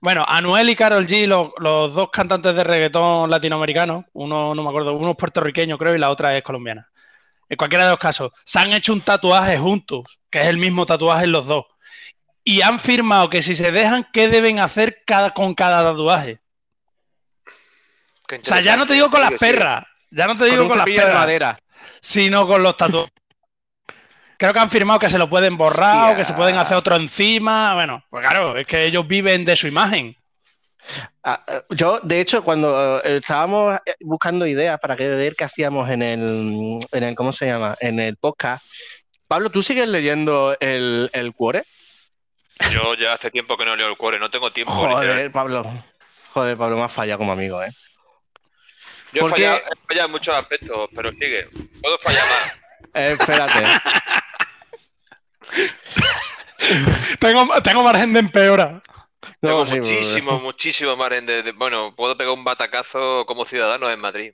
[0.01, 4.69] bueno, Anuel y Carol G, los, los, dos cantantes de reggaetón latinoamericanos, uno no me
[4.69, 6.89] acuerdo, uno es puertorriqueño creo y la otra es colombiana.
[7.49, 10.85] En cualquiera de los casos, se han hecho un tatuaje juntos, que es el mismo
[10.85, 11.65] tatuaje en los dos.
[12.43, 16.41] Y han firmado que si se dejan, ¿qué deben hacer cada, con cada tatuaje?
[18.33, 20.87] O sea, ya no te digo con las perras, ya no te digo con, las
[20.87, 21.59] perras, de madera.
[22.01, 23.13] sino con los tatuajes.
[24.39, 26.97] Creo que han firmado que se lo pueden borrar o que se pueden hacer otro
[26.97, 27.75] encima.
[27.75, 30.15] Bueno, pues claro, es que ellos viven de su imagen.
[31.23, 35.91] Ah, eh, yo, de hecho, cuando eh, estábamos eh, buscando ideas para ver qué hacíamos
[35.91, 37.77] en el, en el, ¿cómo se llama?
[37.81, 38.65] En el podcast.
[39.27, 41.65] Pablo, ¿tú sigues leyendo el, el Cuore?
[42.73, 44.73] Yo ya hace tiempo que no leo el Cuore, no tengo tiempo.
[44.73, 45.65] Joder, Pablo.
[46.33, 47.71] Joder, Pablo, me has fallado como amigo, ¿eh?
[49.13, 51.49] Yo he, fallado, en muchos aspectos, pero sigue.
[51.83, 52.53] Puedo fallar más.
[52.95, 53.65] espérate.
[57.19, 58.83] tengo, tengo margen de empeora.
[59.41, 64.33] Tengo muchísimo, muchísimo margen de, Bueno, puedo pegar un batacazo como ciudadano en Madrid.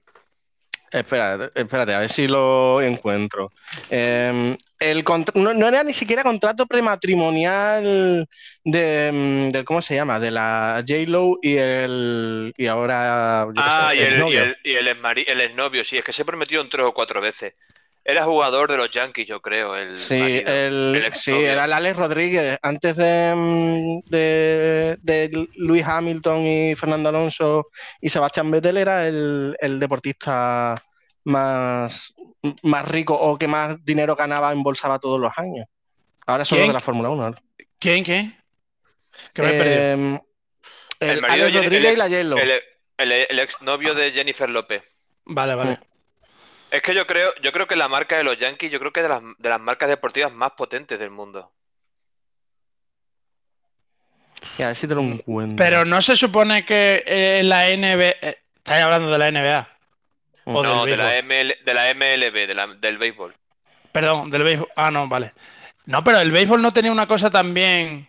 [0.92, 3.50] Espérate, espérate, a ver si lo encuentro.
[3.88, 5.02] Em, el
[5.34, 8.28] no, era ni siquiera contrato prematrimonial
[8.62, 10.20] de, mm, ¿cómo se llama?
[10.20, 14.88] De la J-Lo y el y ahora ah, y, el, y, el, y el,
[15.26, 17.54] el, exnovio, sí, es que se prometió en tres o cuatro veces.
[18.04, 19.76] Era jugador de los Yankees, yo creo.
[19.76, 22.58] El sí, el, sí, era el Alex Rodríguez.
[22.60, 27.68] Antes mm, de, de, Luis Hamilton y Fernando Alonso
[28.00, 30.74] y Sebastián Vettel, era el, deportista
[31.24, 32.12] más,
[32.62, 35.66] más rico o que más dinero ganaba, embolsaba todos los años.
[36.26, 37.34] Ahora solo de la Fórmula 1.
[37.78, 38.02] ¿Quién?
[38.02, 38.36] ¿Quién?
[39.32, 40.20] ¿Qué me em,
[40.98, 42.38] el, Alex Rodríguez y la Yellow.
[42.38, 44.82] El, el, exnovio de Jennifer López.
[45.24, 45.70] Vale, vale.
[45.72, 45.91] Mm.
[46.72, 49.00] Es que yo creo, yo creo que la marca de los Yankees, yo creo que
[49.00, 51.52] es de las, de las marcas deportivas más potentes del mundo.
[54.56, 55.62] Y a ver si te lo encuentro.
[55.62, 58.14] Pero no se supone que en la NBA.
[58.22, 59.68] Eh, estáis hablando de la NBA.
[60.46, 63.34] no, de la, ML, de la MLB, del béisbol.
[63.92, 64.68] Perdón, del béisbol.
[64.74, 65.34] Ah, no, vale.
[65.84, 68.08] No, pero el béisbol no tenía una cosa también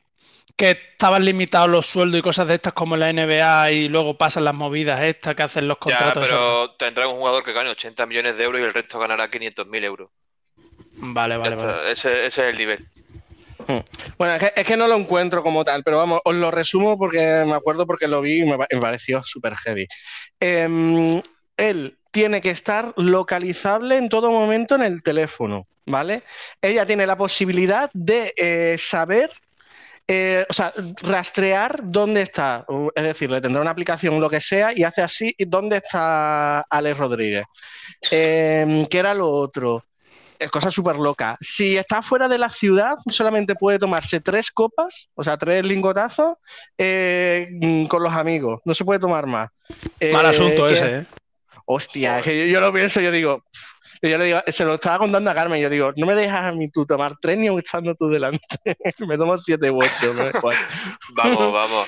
[0.56, 4.46] que estaban limitados los sueldos y cosas de estas como la NBA y luego pasan
[4.46, 6.24] las movidas estas que hacen los contratos.
[6.24, 9.30] Ya, pero tendrá un jugador que gane 80 millones de euros y el resto ganará
[9.30, 10.10] 500 mil euros.
[10.96, 11.92] Vale, vale, vale.
[11.92, 12.88] Ese, es el nivel.
[13.68, 13.80] Hmm.
[14.18, 17.54] Bueno, es que, no lo encuentro como tal, pero vamos, os lo resumo porque me
[17.54, 19.88] acuerdo porque lo vi y me, pareció súper heavy.
[20.40, 21.22] Em,
[21.58, 26.22] él tiene que estar localizable en todo momento en el teléfono, ¿vale?
[26.62, 29.32] Ella tiene la posibilidad de eh, saber
[30.08, 32.66] eh, o sea, rastrear dónde está.
[32.96, 36.98] Es decir, le tendrá una aplicación, lo que sea, y hace así, ¿dónde está Alex
[36.98, 37.46] Rodríguez?
[38.12, 39.86] Em, ¿Qué era lo otro?
[40.38, 41.38] Es cosa súper loca.
[41.40, 46.36] Si está fuera de la ciudad, solamente puede tomarse tres copas, o sea, tres lingotazos
[46.78, 47.48] eh,
[47.88, 48.60] con los amigos.
[48.66, 49.50] No se puede tomar más.
[50.12, 51.06] Mal asunto eh, ese, ¿eh?
[51.66, 53.46] Hostia, es que yo, lo pienso, yo digo,
[54.10, 56.52] yo le digo, se lo estaba contando a Carmen, yo digo, no me dejas a
[56.52, 58.42] mí tú tomar tres ni estando tú delante.
[59.08, 60.14] me tomo siete u ocho.
[61.14, 61.88] vamos, vamos.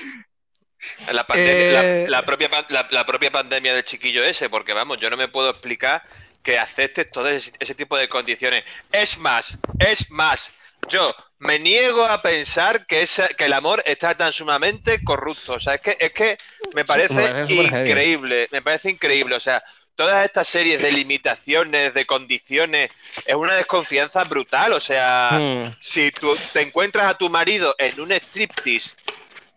[1.12, 2.48] La, eh, la, propia,
[2.90, 6.02] la, propia pandemia del chiquillo ese, porque vamos, yo no me puedo explicar
[6.42, 8.64] que aceptes todo ese, tipo de condiciones.
[8.92, 10.52] Es más, es más,
[10.88, 13.04] yo me niego a pensar que,
[13.36, 15.54] que el amor está tan sumamente corrupto.
[15.54, 16.36] O sea, es que, es que
[16.74, 19.34] me parece increíble, me parece increíble.
[19.34, 19.62] O sea,
[19.96, 22.90] todas estas series de limitaciones, de condiciones,
[23.24, 24.72] es una desconfianza brutal.
[24.74, 25.64] O sea, Mm.
[25.80, 28.94] si tú te encuentras a tu marido en un striptease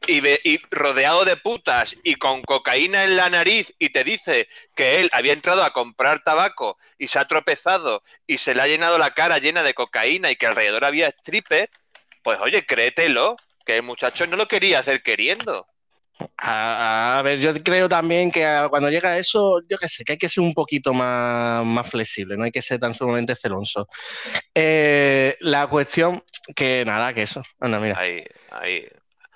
[0.07, 4.47] y, ve- y rodeado de putas y con cocaína en la nariz y te dice
[4.75, 8.67] que él había entrado a comprar tabaco y se ha tropezado y se le ha
[8.67, 11.69] llenado la cara llena de cocaína y que alrededor había strippers,
[12.23, 15.67] pues oye, créetelo, que el muchacho no lo quería hacer queriendo.
[16.37, 20.13] A, a ver, yo creo también que a- cuando llega eso, yo qué sé, que
[20.13, 23.87] hay que ser un poquito más, más flexible, no hay que ser tan sumamente celoso.
[24.53, 26.23] Eh, la cuestión,
[26.55, 27.41] que nada, que eso.
[27.59, 28.85] Anda, mira, Ahí, ahí.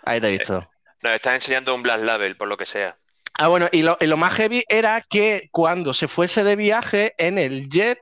[0.03, 0.69] ahí te he visto.
[1.01, 2.97] Nos están enseñando un Black Label, por lo que sea.
[3.39, 7.13] Ah, bueno, y lo, y lo más heavy era que cuando se fuese de viaje
[7.17, 7.99] en el jet,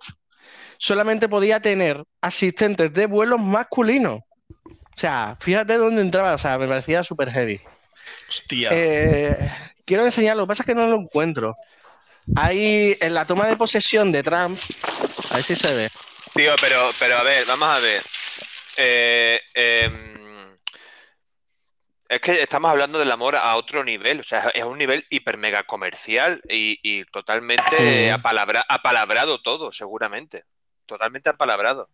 [0.78, 4.20] solamente podía tener asistentes de vuelos masculinos.
[4.65, 7.62] O sea, fíjate dónde entraba, o sea, me parecía súper heavy.
[8.30, 8.69] Hostia.
[8.71, 9.52] Eh,
[9.86, 11.56] quiero enseñarlo, lo que pasa es que no lo encuentro.
[12.36, 14.60] Hay en la toma de posesión de Trump,
[15.32, 15.89] a ver si se ve.
[16.34, 18.04] Tío, pero, pero a ver, vamos a ver.
[18.78, 20.58] Eh, em,
[22.08, 25.38] es que estamos hablando del amor a otro nivel, o sea, es un nivel hiper
[25.38, 30.45] mega comercial y, y totalmente apalabra- apalabrado todo, seguramente.
[30.86, 31.89] Totalmente apalabrado.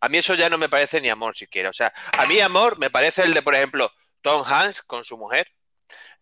[0.00, 1.70] A mí eso ya no me parece ni amor siquiera.
[1.70, 5.18] O sea, a mí amor me parece el de, por ejemplo, Tom Hanks con su
[5.18, 5.50] mujer.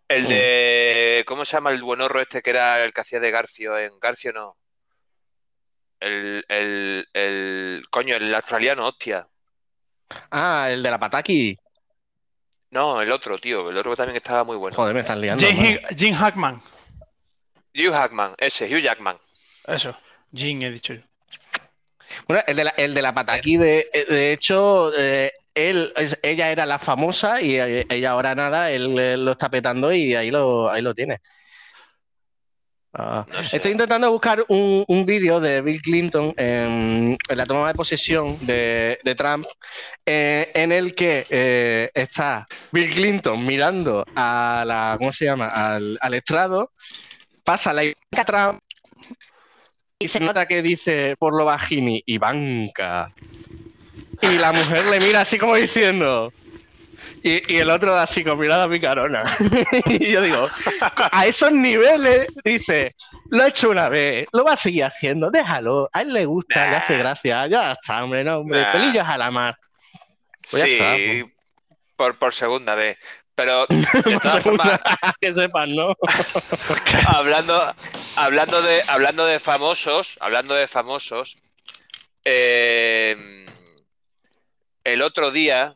[0.08, 0.28] El Mm.
[0.28, 3.98] de, ¿cómo se llama el buenorro este que era el que hacía de Garfio en
[4.00, 4.56] Garfio no?
[5.98, 9.26] El, el, el, coño, el australiano, hostia.
[10.30, 11.56] Ah, el de la Pataki.
[12.70, 14.76] No, el otro, tío, el otro que también estaba muy bueno.
[14.76, 15.44] Joder, me están liando.
[15.46, 15.88] Jim, mano.
[15.96, 16.62] Jim Hackman.
[17.74, 19.18] Hugh Jackman, ese, Hugh Jackman.
[19.66, 19.96] Eso.
[20.34, 21.02] Jim he dicho yo.
[22.28, 25.92] Bueno, el de la, el de la Pataki, de, de hecho, eh, él,
[26.22, 30.30] ella era la famosa y eh, ella ahora nada, él, lo está petando y ahí
[30.30, 31.18] lo, ahí lo tiene.
[32.92, 33.56] Ah, No sé.
[33.56, 38.38] Estoy intentando buscar un, un vídeo de Bill Clinton en, en la toma de posesión
[38.46, 39.46] de, de Trump,
[40.04, 45.48] eh, en el que eh, está Bill Clinton mirando a la, ¿cómo se llama?
[45.48, 46.72] Al, al estrado,
[47.44, 48.60] pasa la Ivanka Trump
[49.98, 53.12] y se nota que dice por lo bajini, Ivanka.
[54.22, 56.32] Y la mujer le mira así como diciendo.
[57.22, 59.24] Y, y el otro así con mirada picarona.
[59.86, 60.48] y yo digo,
[61.12, 62.94] a esos niveles, dice,
[63.30, 66.68] lo ha hecho una vez, lo va a seguir haciendo, déjalo, a él le gusta,
[66.70, 66.98] le hace Nah.
[67.00, 68.72] gracia, ya está, hombre, no, hombre, Nah.
[68.72, 69.56] pelillos a la mar.
[70.50, 71.30] Pues ya sí, está,
[71.96, 72.96] por, por segunda vez.
[73.34, 73.66] Pero,
[74.42, 74.80] formas,
[75.20, 75.94] que sepan, ¿no?
[77.06, 77.74] hablando,
[78.14, 81.36] hablando, de, hablando de famosos, hablando de famosos,
[82.24, 83.45] eh,
[84.86, 85.74] el otro día,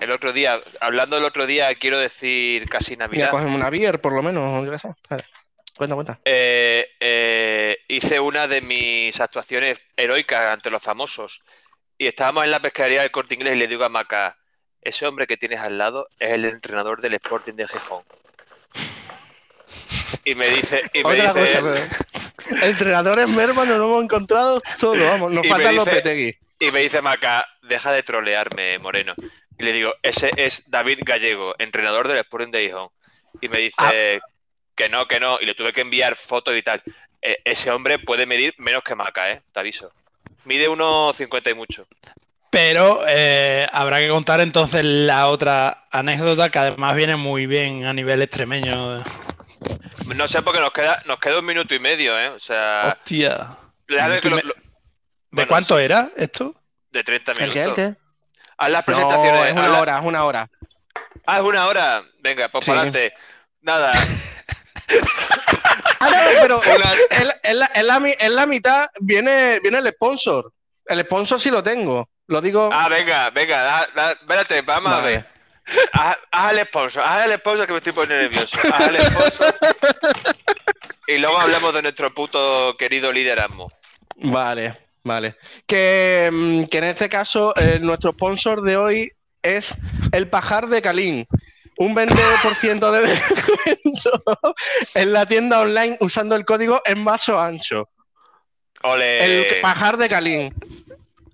[0.00, 4.00] el otro día, hablando del otro día, quiero decir casi Mira, Navidad, cógeme una beer,
[4.00, 4.88] por lo menos, yo qué sé.
[5.76, 6.20] Cuenta, cuenta.
[6.24, 11.42] eh, eh, hice una de mis actuaciones heroicas ante los famosos
[11.98, 14.36] y estábamos en la pescadería del Corte Inglés y le digo a Maca,
[14.80, 18.04] ese hombre que tienes al lado es el entrenador del Sporting de Gijón.
[20.24, 21.62] Y me dice, y me dice cosa,
[22.62, 26.34] entrenadores Merman nos lo hemos encontrado todo, vamos, nos faltan los Petegui.
[26.60, 29.14] Y me dice Maca, deja de trolearme, Moreno.
[29.58, 32.88] Y le digo, ese es David Gallego, entrenador del Sporting de Gijón.
[33.40, 33.92] Y me dice Ah.
[34.74, 35.38] que no, que no.
[35.40, 36.82] Y le tuve que enviar fotos y tal.
[37.22, 39.42] Eh, ese hombre puede medir menos que Maca, ¿eh?
[39.52, 39.92] Te aviso.
[40.44, 41.86] Mide unos 50 y mucho.
[42.50, 47.92] Pero eh, habrá que contar entonces la otra anécdota que además viene muy bien a
[47.92, 49.02] nivel extremeño.
[50.06, 52.28] No sé porque nos queda, nos queda un minuto y medio, ¿eh?
[52.28, 53.56] O sea, Hostia.
[53.86, 53.94] que
[54.30, 54.54] lo- ¿De lo-
[55.30, 56.54] bueno, cuánto era esto?
[56.90, 57.60] De 30 ¿El qué?
[57.60, 57.78] minutos.
[57.78, 58.00] ¿El qué?
[58.56, 59.46] Haz las No, presentaciones.
[59.46, 60.50] es una la- hora, es una hora.
[61.26, 62.02] Ah, es una hora.
[62.20, 62.70] Venga, pues Sí.
[62.70, 63.14] para adelante.
[63.62, 63.92] Nada.
[66.00, 66.60] Ah, no, pero
[67.10, 70.52] en, la- en la, en la mi- en la mitad viene, viene el sponsor.
[70.84, 72.10] El sponsor sí lo tengo.
[72.26, 72.68] Lo digo.
[72.72, 75.26] Ah, venga, venga, da- da- espérate, vamos a ver.
[75.92, 78.58] Haz, haz el sponsor, haz el sponsor que me estoy poniendo nervioso.
[78.72, 79.54] Haz el sponsor.
[81.06, 83.70] Y luego hablamos de nuestro puto querido liderazgo.
[84.16, 84.72] Vale,
[85.02, 85.36] vale.
[85.66, 89.74] Que, mm, que en este caso eh, nuestro sponsor de hoy es
[90.12, 91.26] el pajar de Calín.
[91.76, 94.22] Un 20% de descuento
[94.94, 97.90] en la tienda online usando el código en vaso ancho.
[98.82, 99.24] Ole.
[99.24, 100.54] El pajar de Calín.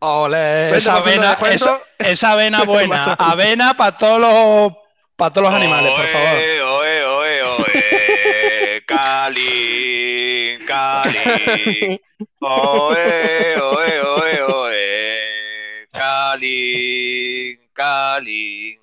[0.03, 3.15] Ole, 20% esa avena, esa, esa avena buena.
[3.19, 4.73] Avena para todos los
[5.17, 6.29] para todos los animales, por favor.
[6.29, 8.83] Oe, oe, oe.
[8.87, 12.01] Cali, Cali.
[12.41, 15.89] Oe, oe, oe, oe.
[15.93, 18.80] Cali, Cali.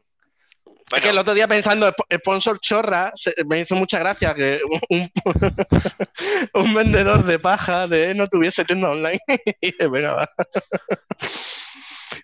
[0.96, 3.12] Es que el otro día pensando, sponsor chorra,
[3.46, 5.12] me hizo mucha gracia que un,
[6.54, 9.20] un vendedor de paja de no tuviese tienda online.
[9.62, 10.30] y venga, va.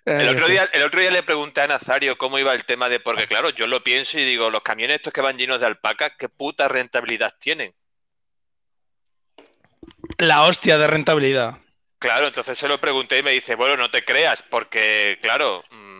[0.06, 3.00] El otro, día, el otro día le pregunté a Nazario cómo iba el tema de,
[3.00, 6.12] porque claro, yo lo pienso y digo, los camiones estos que van llenos de alpacas,
[6.18, 7.74] ¿qué puta rentabilidad tienen?
[10.18, 11.58] La hostia de rentabilidad.
[11.98, 15.62] Claro, entonces se lo pregunté y me dice, bueno, no te creas, porque claro...
[15.70, 15.94] Mmm...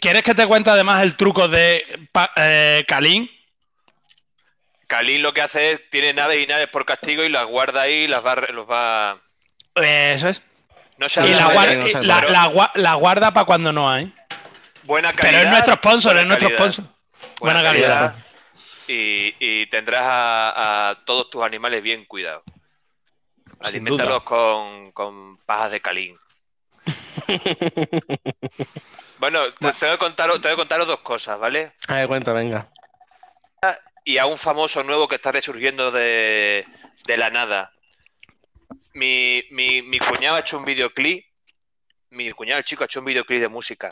[0.00, 1.93] ¿Quieres que te cuente además el truco de eh,
[2.86, 3.30] Kalin?
[4.86, 8.04] Kalin lo que hace es, tiene naves y naves por castigo y las guarda ahí
[8.04, 9.18] y las va, los va...
[9.74, 10.42] Eso es.
[10.98, 14.14] No y la, guarda, la, guarda para cuando no hay.
[14.84, 15.32] Buena calidad.
[15.32, 16.84] Pero es nuestro sponsor, es nuestro sponsor.
[17.40, 18.14] Buena, calidad.
[18.86, 22.44] Y, tendrás a, todos tus animales bien cuidados.
[23.60, 26.16] Alimentalos con, con pajas de calín.
[29.18, 31.72] bueno, te, voy a contaros, te voy a contaros dos cosas, ¿vale?
[31.88, 32.68] A ver, cuenta, venga.
[34.04, 36.66] Y a un famoso nuevo que está resurgiendo de,
[37.06, 37.74] de la nada
[38.94, 41.24] mi, mi, mi cuñado ha hecho un videoclip.
[42.10, 43.88] Mi cuñado, el chico, ha hecho un videoclip de música.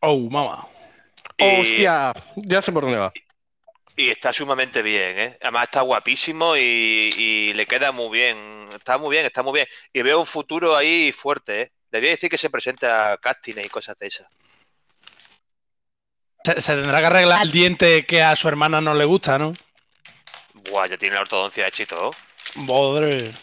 [0.00, 0.66] Oh, mamá.
[1.40, 3.12] Hostia, ya sé por dónde va.
[3.96, 5.38] Y está sumamente bien, ¿eh?
[5.40, 8.68] Además está guapísimo y, le queda muy bien.
[8.72, 9.66] Está muy bien, está muy bien.
[9.92, 11.72] Y veo un futuro ahí fuerte, ¿eh?
[11.90, 14.28] Le voy a decir que se presente a castings y cosas de esas.
[16.48, 19.52] Se, se, tendrá que arreglar el diente que a su hermana no le gusta, ¿no?
[20.70, 22.10] Buah, ya tiene la ortodoncia hecha y todo.
[22.54, 23.34] Madre.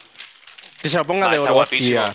[0.82, 2.14] Que se lo ponga de está guapísimo.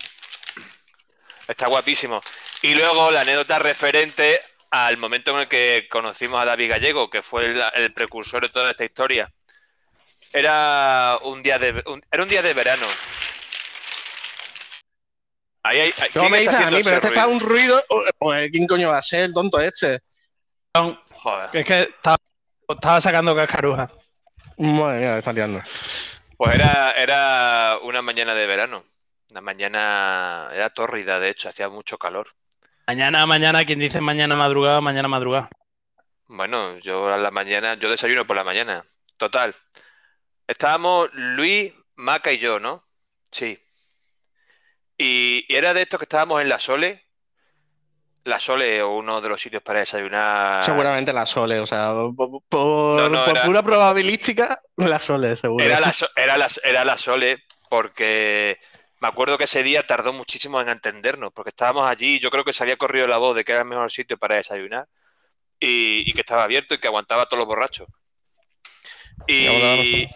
[1.46, 2.20] Está guapísimo.
[2.62, 4.40] Y luego la anécdota referente
[4.72, 8.72] al momento en el que conocimos a David Gallego, que fue el, precursor de toda
[8.72, 9.32] esta historia.
[10.32, 12.86] Era un día de, era un día de verano.
[15.62, 15.92] Ahí, hay,
[16.28, 17.80] me dices a mí, pero este está un ruido.
[18.18, 20.00] Pues, ¿quién coño va a ser el tonto este?
[20.74, 21.50] Joder.
[21.52, 22.16] Es que estaba,
[22.68, 23.90] estaba sacando cascaruja.
[24.56, 25.60] Madre mía, está liando.
[26.36, 28.84] Pues era, era una mañana de verano.
[29.30, 32.34] Una mañana, era tórrida, de hecho, hacía mucho calor.
[32.86, 35.50] Mañana, mañana, quien dice mañana madrugada, mañana madrugada.
[36.26, 38.84] Bueno, yo a la mañana, yo desayuno por la mañana.
[39.16, 39.54] Total.
[40.46, 42.84] Estábamos Luis, Maca y yo, ¿no?
[43.30, 43.58] Sí.
[44.96, 47.09] Y, y era de estos que estábamos en la Sole,
[48.24, 50.62] la Sole o uno de los sitios para desayunar.
[50.62, 55.64] Seguramente la Sole, o sea, por, pura probabilística, la Sole, seguro.
[55.64, 55.92] Era la,
[56.62, 58.58] era, la, Sole porque
[59.00, 62.44] me acuerdo que ese día tardó muchísimo en entendernos, porque estábamos allí y yo creo
[62.44, 64.86] que se había corrido la voz de que era el mejor sitio para desayunar
[65.58, 67.88] y, que estaba abierto y que aguantaba a todos los borrachos.
[69.26, 70.08] Y,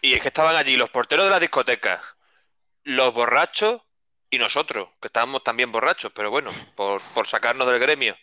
[0.00, 2.02] y es que estaban allí los porteros de la discoteca,
[2.82, 3.85] los borrachos
[4.30, 8.16] y nosotros, que estábamos también borrachos, pero bueno, por, sacarnos del gremio.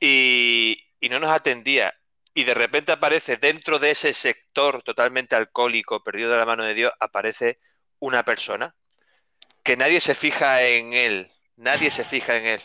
[0.00, 0.78] Y,
[1.10, 1.94] no nos atendía.
[2.32, 6.74] Y de repente aparece dentro de ese sector totalmente alcohólico, perdido de la mano de
[6.74, 7.60] Dios, aparece
[8.00, 8.74] una persona
[9.62, 12.62] que nadie se fija en él, nadie se fija en él,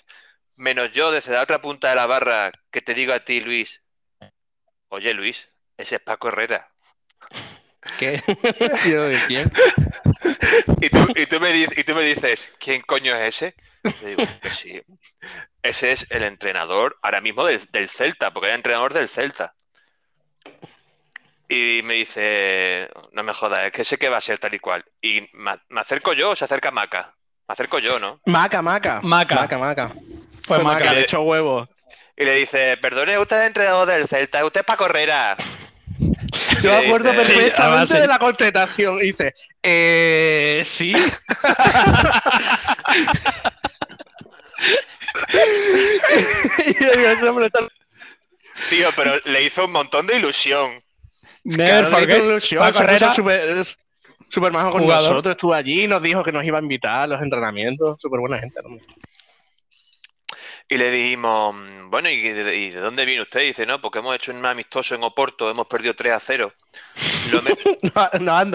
[0.55, 3.83] menos yo desde la otra punta de la barra que te digo a ti, Luis,
[4.89, 6.71] oye Luis, ese es Paco Herrera.
[7.97, 8.21] ¿Qué?
[8.27, 9.51] ¿De quién?
[10.81, 13.55] y, tú, y, tú me, y tú me dices, ¿quién coño es ese?
[14.03, 14.81] digo, que sí.
[15.61, 19.53] Ese es el entrenador ahora mismo del, Celta, porque era entrenador del Celta.
[21.47, 24.59] Y me dice, no me jodas, es que sé que va a ser tal y
[24.59, 24.85] cual.
[25.01, 27.15] Y me, acerco yo o se acerca Maca.
[27.47, 28.21] Me acerco yo, ¿no?
[28.25, 28.99] Maca, Maca.
[29.01, 29.35] Maca.
[29.35, 29.91] Maca, Maca.
[30.47, 31.67] Pues Maca, le hecho huevo.
[32.15, 35.37] Y le dice, perdone, usted es entrenador del Celta, usted es para Correra.
[36.61, 38.99] Yo me acuerdo perfectamente de la contestación.
[38.99, 40.93] dice, eh, sí.
[48.69, 50.81] Tío, pero le hizo un montón de ilusión.
[51.43, 52.73] Claro, le hizo ilusión.
[53.13, 53.65] Súper
[54.29, 55.31] super majo con nosotros.
[55.31, 58.01] Estuvo allí y nos dijo que nos iba a invitar a los entrenamientos.
[58.01, 58.59] Súper buena gente.
[58.63, 58.77] ¿no?
[60.71, 61.55] Y le dijimos,
[61.89, 63.41] bueno, ¿y de, dónde viene usted?
[63.41, 66.53] Y dice, no, porque hemos hecho un amistoso en Oporto, hemos perdido 3 a 0.
[68.21, 68.45] no,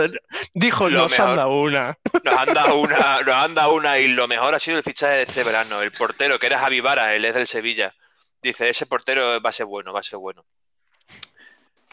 [0.54, 1.98] dijo, nos han dado una.
[2.22, 5.14] Nos han dado una, nos han dado una, y lo mejor ha sido el fichaje
[5.14, 5.82] de este verano.
[5.82, 7.92] El portero, que era Javi Vara, él es del Sevilla.
[8.40, 10.44] Dice, ese portero va a ser bueno, va a ser bueno.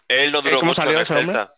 [0.07, 1.49] Él no duró mucho en el Celta.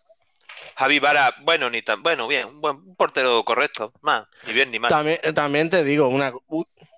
[0.76, 4.78] Javi Vara, bueno, ni tan, bueno, bien, un buen portero correcto, más, ni bien ni
[4.78, 4.88] mal.
[4.88, 6.32] También, también te digo, una,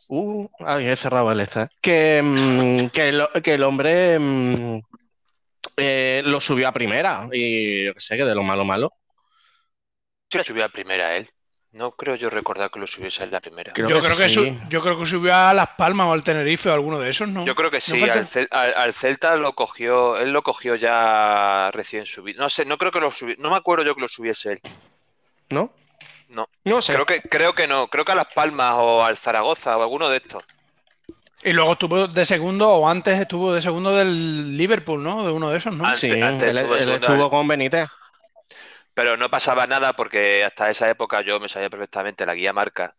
[0.09, 0.48] Uh,
[0.78, 1.68] he cerrado el esta.
[1.80, 4.80] Que, mm, que, el hombre mm,
[5.76, 7.28] eh, lo subió a primera.
[7.32, 8.92] Y yo qué sé, que de lo malo malo.
[10.30, 11.28] Sí, subió a primera él.
[11.72, 13.72] No creo yo recordar que lo subiese en la primera.
[13.74, 14.34] Creo yo, que creo que sí.
[14.34, 17.28] su- yo creo que subió a Las Palmas o al Tenerife o alguno de esos,
[17.28, 17.44] ¿no?
[17.44, 20.74] Yo creo que sí, falta- al, Cel- al- al Celta lo cogió, él lo cogió
[20.76, 22.40] ya recién subido.
[22.42, 24.61] No sé, no creo que lo subiese, no me acuerdo yo que lo subiese él.
[25.50, 25.70] ¿No?
[26.29, 26.49] No.
[26.64, 26.93] No sé.
[26.95, 30.09] Creo que, creo que no, creo que a Las Palmas o al Zaragoza o alguno
[30.09, 30.45] de estos.
[31.43, 35.24] Y luego estuvo de segundo, o antes estuvo de segundo del Liverpool, ¿no?
[35.24, 35.95] De uno de esos, ¿no?
[35.95, 37.89] Sí, Antes- él, estuvo él con Benítez.
[38.95, 42.95] Pero no pasaba nada porque hasta esa época yo me sabía perfectamente la guía marca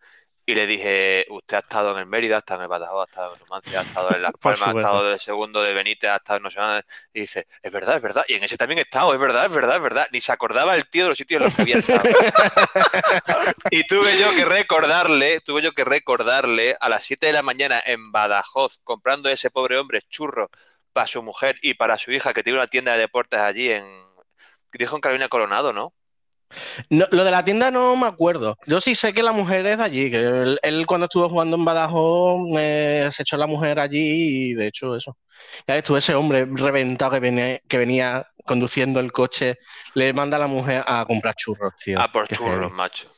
[0.49, 3.11] y le dije, usted ha estado en el Mérida, ha estado en el Badajoz, ha
[3.11, 6.15] estado en Numancia, ha estado en Las Palmas, ha estado de segundo de Benítez, ha
[6.15, 6.59] estado en no sé.
[7.13, 8.23] Y dice, es verdad, es verdad.
[8.29, 10.07] Y en ese también he estado, es verdad, es verdad, es verdad.
[10.13, 12.01] Ni se acordaba el tío de los sitios en los que había estado.
[13.71, 17.83] y tuve yo que recordarle, tuve yo que recordarle a las 7 de la mañana
[17.85, 20.49] en Badajoz, comprando ese pobre hombre churro
[20.93, 23.85] para su mujer y para su hija que tiene una tienda de deportes allí en...
[24.71, 25.93] Dijo en Carolina Coronado, ¿no?
[26.89, 28.57] No, lo de la tienda no me acuerdo.
[28.65, 31.57] Yo sí sé que la mujer es de allí, que él, él cuando estuvo jugando
[31.57, 35.17] en Badajoz eh, se echó la mujer allí y de hecho eso.
[35.67, 39.57] Ya tú, ese hombre reventado que venía, que venía conduciendo el coche,
[39.93, 41.99] le manda a la mujer a comprar churros, tío.
[41.99, 42.71] Ah, por Qué churros, heavy.
[42.73, 43.09] macho.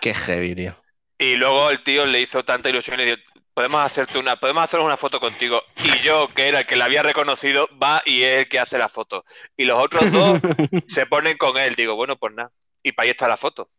[0.00, 0.76] Qué heavy, tío.
[1.18, 3.22] Y luego el tío le hizo tanta ilusión y le dijo,
[3.54, 5.62] podemos hacerte una, podemos hacer una foto contigo.
[5.84, 8.76] Y yo, que era el que la había reconocido, va y es el que hace
[8.78, 9.24] la foto.
[9.56, 10.40] Y los otros dos
[10.88, 11.74] se ponen con él.
[11.76, 12.50] Digo, bueno, pues nada.
[12.82, 13.70] Y para ahí está la foto.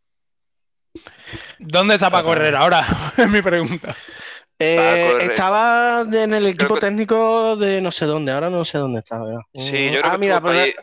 [1.59, 2.85] ¿Dónde está para correr ahora?
[3.17, 3.95] Es mi pregunta.
[4.57, 8.99] Eh, estaba en el equipo que- técnico de no sé dónde, ahora no sé dónde
[8.99, 9.21] está.
[9.21, 9.41] ¿verdad?
[9.53, 10.73] Sí, yo creo ah, que mira, pues, ahí.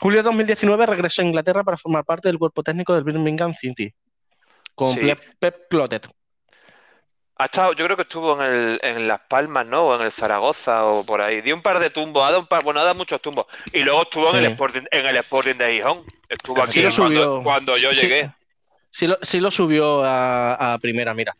[0.00, 3.92] julio de 2019 regresó a Inglaterra para formar parte del cuerpo técnico del Birmingham City.
[4.76, 5.00] Con Sí.
[5.00, 6.08] Pep- Pep Clotet.
[7.36, 9.86] Ha estado, yo creo que estuvo en, el, en Las Palmas, ¿no?
[9.86, 11.40] O en el Zaragoza o por ahí.
[11.40, 13.46] Dio un par de tumbos, ha dado un par, bueno, ha dado muchos tumbos.
[13.72, 16.04] Y luego estuvo en el Sporting, en el Sporting de Gijón.
[16.28, 17.42] Estuvo Sí aquí lo cuando, subió.
[17.42, 18.30] cuando yo Sí, llegué.
[18.90, 21.34] Sí lo, sí lo subió a, a primera, mira.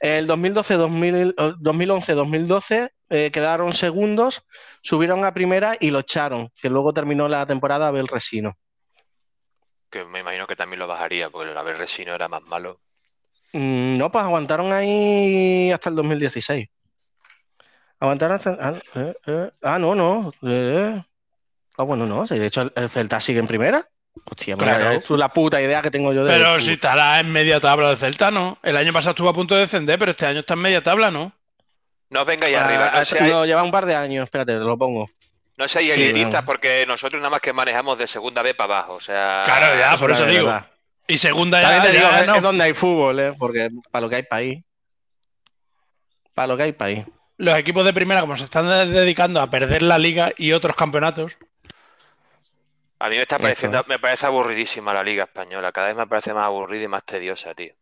[0.00, 4.42] El 2012-2000 eh, 2011-2012 eh, quedaron segundos,
[4.82, 8.58] subieron a primera y lo echaron, que luego terminó la temporada Abel Resino.
[9.90, 12.80] Que me imagino que también lo bajaría, porque el Abel Resino era más malo.
[13.52, 16.68] Mm, no, pues aguantaron ahí hasta el 2016.
[18.00, 18.58] Aguantaron hasta...
[18.60, 20.32] Ah, eh, eh, ah, no, no.
[20.42, 21.02] eh.
[21.78, 22.26] Ah, bueno, no.
[22.26, 23.86] sí, de hecho, el, el Celta sigue en primera.
[24.30, 24.92] Hostia, mira, Claro.
[24.98, 26.30] es la puta idea que tengo yo de...
[26.32, 28.58] Pero si estará en media tabla del Celta, ¿no?
[28.62, 31.10] El año pasado estuvo a punto de descender, pero este año está en media tabla,
[31.10, 31.32] ¿no?
[32.08, 34.58] No os vengáis Ah, arriba, no seáis, no, lleva un par de años, espérate, te
[34.60, 35.10] lo pongo.
[35.58, 38.94] no seáis Sí, elitistas, porque nosotros nada más que manejamos de segunda B para abajo.
[38.94, 40.46] O sea, Claro, ya, por eso digo.
[40.46, 40.66] verdad.
[41.08, 42.34] Y segunda ya, También te digo, ya es, no.
[42.36, 43.32] es donde hay fútbol, ¿eh?
[43.38, 44.64] Porque para lo que hay país.
[46.34, 47.04] Para lo que hay país.
[47.38, 50.74] Los equipos de primera, como se están de- dedicando a perder la liga y otros
[50.74, 51.36] campeonatos,
[52.98, 55.70] a mí me está pareciendo, me parece aburridísima la Liga Española.
[55.70, 57.74] Cada vez me parece más aburrida y más tediosa, tío.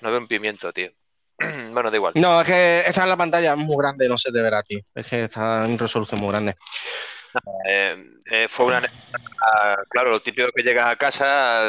[0.00, 0.90] No veo un pimiento, tío.
[1.72, 2.14] bueno, da igual.
[2.16, 4.80] No, es que está en la pantalla es muy grande, no se te verá, tío.
[4.92, 6.56] Es que está en resolución muy grande.
[7.68, 7.96] Eh,
[8.28, 8.82] eh, fue una
[9.40, 11.64] anécdota, claro, lo típico que llegas a casa a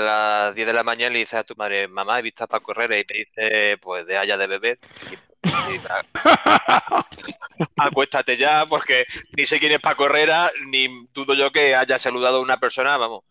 [0.47, 2.47] las 10 de la mañana y le dices a tu madre, mamá, he visto a
[2.47, 4.79] Paco Herrera y te dice, pues deja ya de beber.
[7.77, 9.05] Acuéstate ya, porque
[9.37, 12.97] ni sé quién es Paco Herrera, ni dudo yo que haya saludado a una persona,
[12.97, 13.21] vamos.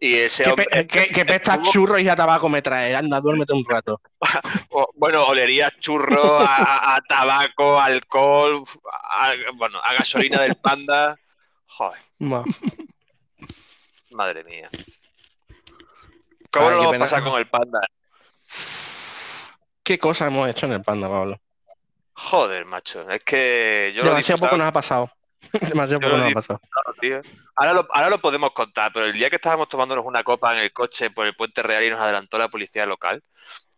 [0.00, 2.94] Y ese ¿Qué, hombre, pe- qué- qué pesta estuvo- churros y a tabaco me trae?
[2.94, 4.00] Anda, duérmete un rato.
[4.96, 11.16] bueno, olería churro, a, tabaco, alcohol, a- bueno, a gasolina del panda.
[11.66, 11.98] Joder.
[14.14, 14.70] Madre mía.
[16.52, 17.04] ¿Cómo Ay, lo pena.
[17.04, 17.80] pasa con el panda?
[19.82, 21.40] ¿Qué cosa hemos hecho en el panda, Pablo?
[22.12, 23.02] Joder, macho.
[23.10, 25.10] Es que yo lo Demasiado poco nos ha pasado.
[25.60, 26.60] Demasiado poco nos ha pasado.
[27.00, 27.20] tío.
[27.56, 30.60] Ahora lo, ahora lo podemos contar, pero el día que estábamos tomándonos una copa en
[30.62, 33.22] el coche por el puente real y nos adelantó la policía local,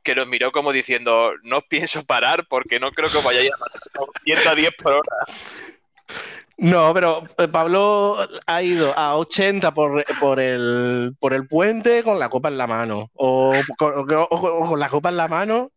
[0.02, 3.50] que nos miró como diciendo, no os pienso parar porque no creo que os vayáis
[3.52, 3.80] a matar
[4.24, 5.08] 110 por hora.
[6.58, 12.18] No, pero eh, Pablo ha ido a 80 por, por, el, por el puente con
[12.18, 13.10] la copa en la mano.
[13.14, 15.70] O con, o- o con la copa en la mano.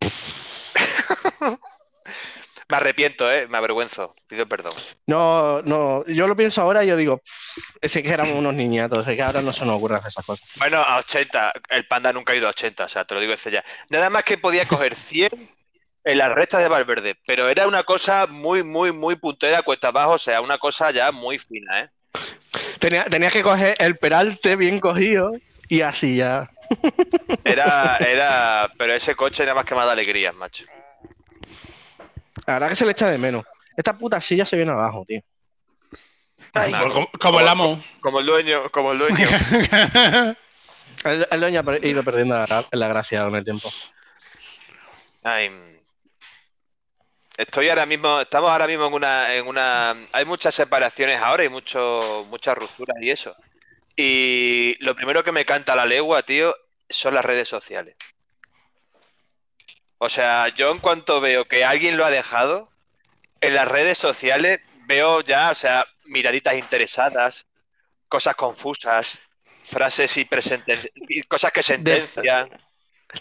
[2.66, 3.46] Me arrepiento, ¿eh?
[3.46, 4.14] Me avergüenzo.
[4.26, 4.72] Pido perdón.
[5.06, 7.20] No, no, yo lo pienso ahora y yo digo,
[7.82, 10.48] ese que éramos unos niñatos, es que ahora no se nos ocurre hacer esas cosas.
[10.56, 11.52] Bueno, a 80.
[11.68, 13.62] El panda nunca ha ido a 80, o sea, te lo digo desde ya.
[13.90, 15.50] Nada más que podía coger 100
[16.04, 20.12] en las rectas de Valverde, pero era una cosa muy, muy, muy puntera, cuesta abajo,
[20.12, 21.90] o sea, una cosa ya muy fina, ¿eh?
[22.78, 25.32] Tenía, tenías que coger el peralte bien cogido
[25.68, 26.50] y así ya.
[27.42, 30.64] Era, era, pero ese coche nada más que me da alegrías, macho.
[32.46, 33.44] La verdad que se le echa de menos.
[33.76, 35.22] Esta puta silla se viene abajo, tío.
[36.52, 37.82] Ay, como, como el amo.
[38.00, 39.28] Como el dueño, como el dueño.
[41.04, 43.70] El, el doña ha ido perdiendo la, la gracia con el tiempo.
[45.22, 45.50] Ay,
[47.36, 51.48] estoy ahora mismo, estamos ahora mismo en una, en una, hay muchas separaciones ahora y
[51.48, 53.34] mucho, muchas rupturas y eso.
[53.96, 56.54] Y lo primero que me canta la legua, tío,
[56.88, 57.96] son las redes sociales.
[59.98, 62.68] O sea, yo en cuanto veo que alguien lo ha dejado,
[63.40, 67.46] en las redes sociales veo ya, o sea, miraditas interesadas,
[68.08, 69.18] cosas confusas,
[69.62, 70.26] frases y,
[71.24, 72.50] cosas que sentencian.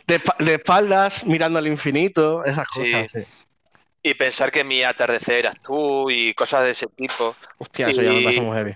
[0.08, 2.92] De, espa- de espaldas, mirando al infinito, esas Sí.
[2.92, 3.12] cosas.
[3.14, 3.26] sí.
[4.06, 7.36] Y pensar que mi atardecer eras tú y cosas de ese tipo.
[7.58, 8.76] Hostia, eso ya me parece muy heavy.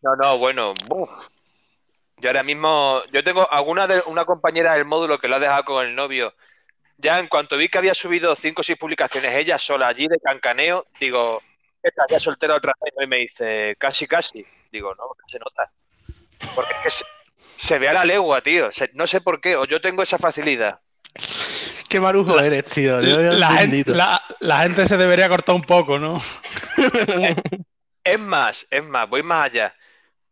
[0.00, 1.10] No, no, bueno, buf.
[2.18, 5.64] Yo ahora mismo, yo tengo alguna de una compañera del módulo que lo ha dejado
[5.64, 6.34] con el novio.
[6.98, 10.18] Ya en cuanto vi que había subido cinco o seis publicaciones ella sola allí de
[10.20, 11.42] cancaneo, digo,
[11.82, 14.46] esta ya soltera otra vez y me dice, casi, casi.
[14.70, 15.70] Digo, no, no se nota.
[16.54, 17.04] Porque es que se,
[17.56, 18.70] se ve a la legua, tío.
[18.70, 20.78] Se- no sé por qué, o yo tengo esa facilidad.
[21.88, 23.00] Qué marujo eres, tío.
[23.00, 26.22] Dios La gente, la- la se debería cortar un poco, ¿no?
[28.04, 29.74] Es más, es más, voy más allá.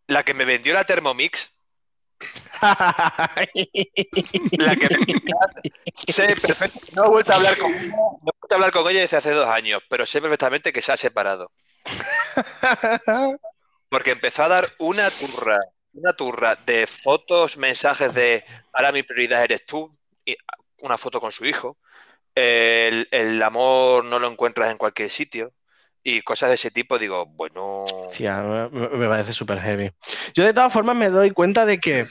[0.06, 1.50] La que me vendió la Thermomix,
[2.62, 5.14] la que me
[6.06, 8.90] sé perfecto, no he vuelto a hablar con ella, no he vuelto a hablar con
[8.90, 11.50] ella desde hace dos años, pero sé perfectamente que se ha separado.
[13.88, 15.58] Porque empezó a dar una turra,
[15.92, 20.36] una turra de fotos, mensajes de ahora mi prioridad eres tú, y
[20.80, 21.78] una foto con su hijo,
[22.34, 25.52] el, el amor no lo encuentras en cualquier sitio,
[26.06, 27.84] y cosas de ese tipo, digo, bueno,
[28.20, 29.90] me, parece súper heavy.
[30.34, 32.06] Yo de todas formas me doy cuenta de que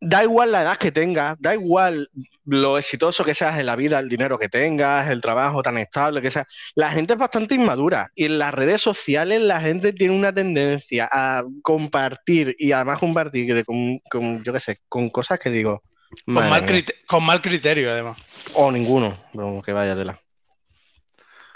[0.00, 2.08] da igual la edad que tengas, da igual
[2.44, 6.22] lo exitoso que seas en la vida, el dinero que tengas, el trabajo tan estable
[6.22, 6.46] que sea.
[6.76, 11.08] La gente es bastante inmadura y en las redes sociales la gente tiene una tendencia
[11.10, 15.82] a compartir y además compartir con, con, yo qué sé, con cosas que digo,
[16.24, 18.18] Con mal, con mal criterio, además.
[18.54, 20.18] o ninguno, pero que vaya tela.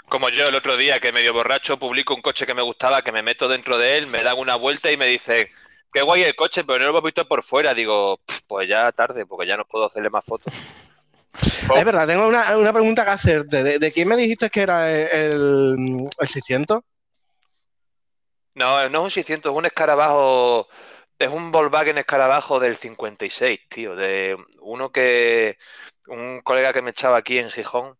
[0.07, 3.11] Como yo el otro día, que medio borracho publico un coche que me gustaba, que
[3.11, 5.47] me meto dentro de él, me dan una vuelta y me dicen,
[5.91, 7.73] qué guay el coche, pero no lo hemos visto por fuera.
[7.73, 10.53] Digo, "Pf, pues ya tarde, porque ya no puedo hacerle más fotos.
[11.69, 11.75] Oh.
[11.77, 13.63] Es verdad, tengo una, una pregunta que hacerte.
[13.63, 16.81] ¿De, de quién me dijiste que era el, el 600?
[18.53, 20.67] No, no es un 600, es un escarabajo,
[21.19, 25.57] es un Volkswagen escarabajo del 56, tío, de uno que,
[26.07, 27.97] un colega que me echaba aquí en Gijón,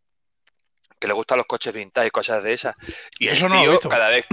[0.99, 2.75] que le gustan los coches vintage y cosas de esas.
[3.19, 3.89] Y el Eso no lo he tío, visto.
[3.89, 4.25] cada vez,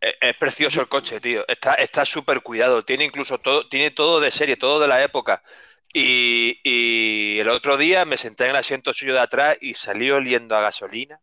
[0.00, 4.20] es, es precioso el coche, tío, está está súper cuidado, tiene incluso todo, tiene todo
[4.20, 5.42] de serie, todo de la época.
[5.92, 10.16] Y, y el otro día me senté en el asiento suyo de atrás y salió
[10.16, 11.20] oliendo a gasolina.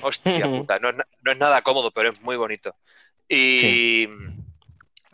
[0.00, 2.76] Hostia puta, no es, na- no es nada cómodo, pero es muy bonito.
[3.28, 4.06] Y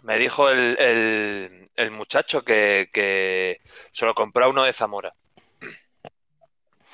[0.02, 3.60] me dijo el, el- el muchacho que, que
[3.92, 5.14] se lo compró uno de Zamora.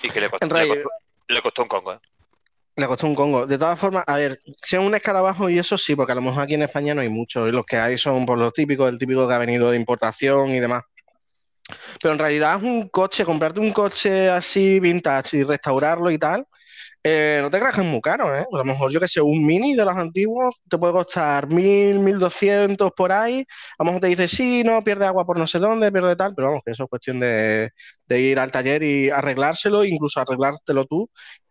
[0.03, 0.91] Y que le costó, le costó-
[1.29, 1.99] le costó un congo, ¿eh?
[2.77, 3.47] Le costó un congo.
[3.47, 6.21] De todas formas, a ver, si es un escarabajo y eso sí, porque a lo
[6.23, 8.89] mejor aquí en España no hay mucho, y los que hay son por los típicos,
[8.89, 10.83] el típico que ha venido de importación y demás.
[12.03, 16.47] Pero en realidad es un coche, comprarte un coche así vintage y restaurarlo y tal,
[17.07, 18.47] eh, no te creas que es muy caro, ¿eh?
[18.51, 21.99] A lo mejor yo que sé, un mini de los antiguos te puede costar mil,
[21.99, 23.45] mil doscientos por ahí.
[23.79, 26.33] A lo mejor te dice, sí, no, pierde agua por no sé dónde, pierde tal,
[26.35, 27.71] pero vamos, que eso es cuestión de,
[28.09, 31.11] de ir al taller y arreglárselo, incluso arreglártelo tú.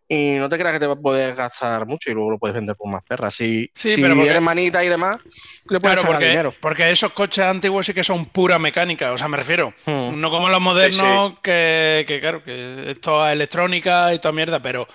[0.09, 2.91] Y no te creas que te puedes gastar mucho y luego lo puedes vender por
[2.91, 3.33] más perras.
[3.35, 5.17] Si, Sí, si pero porque- eres manita y demás,
[5.69, 6.51] le puedes Claro, sacar porque, dinero.
[6.61, 9.73] porque esos coches antiguos sí que son pura mecánica, o sea, me refiero.
[9.85, 10.19] Hmm.
[10.19, 14.87] No como los modernos, Que, que claro, que esto es electrónica y toda mierda, pero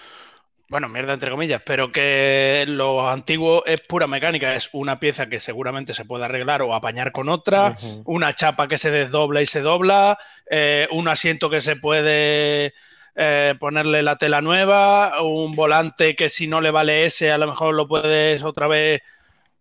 [0.69, 5.41] bueno, mierda entre comillas, pero que los antiguos es pura mecánica, es una pieza que
[5.41, 9.63] seguramente se puede arreglar o apañar con otra, una chapa que se desdobla y se
[9.63, 10.19] dobla,
[10.51, 12.75] eh, un asiento que se puede
[13.17, 17.47] eh, ponerle la tela nueva, un volante que si no le vale ese, a lo
[17.47, 19.01] mejor lo puedes otra vez.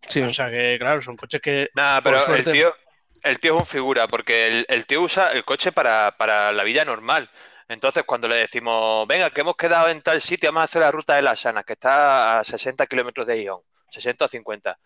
[0.10, 0.22] Sí.
[0.22, 1.70] O sea que, claro, son coches que.
[1.74, 2.76] Nada, pero el tío,
[3.24, 6.64] el tío es un figura, porque el, el tío usa el coche para, para la
[6.64, 7.30] vida normal.
[7.70, 10.92] Entonces, cuando le decimos, venga, que hemos quedado en tal sitio, vamos a hacer la
[10.92, 13.60] ruta de las Sanas, que está a 60 kilómetros de Ion,
[13.92, 14.78] 60 o 50.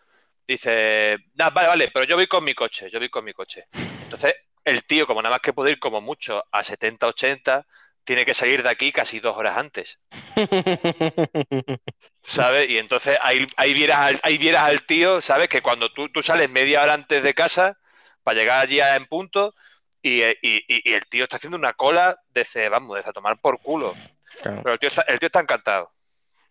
[0.48, 3.66] Dice, "Nah, vale, vale, pero yo voy con mi coche, yo voy con mi coche.
[4.04, 7.66] Entonces, el tío, como nada más que puede ir como mucho a 70, 80,
[8.04, 10.00] tiene que salir de aquí casi dos horas antes.
[12.24, 12.70] ¿sabes?
[12.70, 15.50] Y entonces ahí, ahí, vieras al, ahí vieras al tío, ¿sabes?
[15.50, 17.78] Que cuando tú, tú sales media hora antes de casa
[18.24, 19.54] para llegar allí a- en punto
[20.02, 20.36] y, y-
[20.68, 23.94] y- y el tío está haciendo una cola de, vamos, de tomar por culo.
[24.42, 24.62] Claro.
[24.64, 25.92] Pero el tío está, el tío está encantado.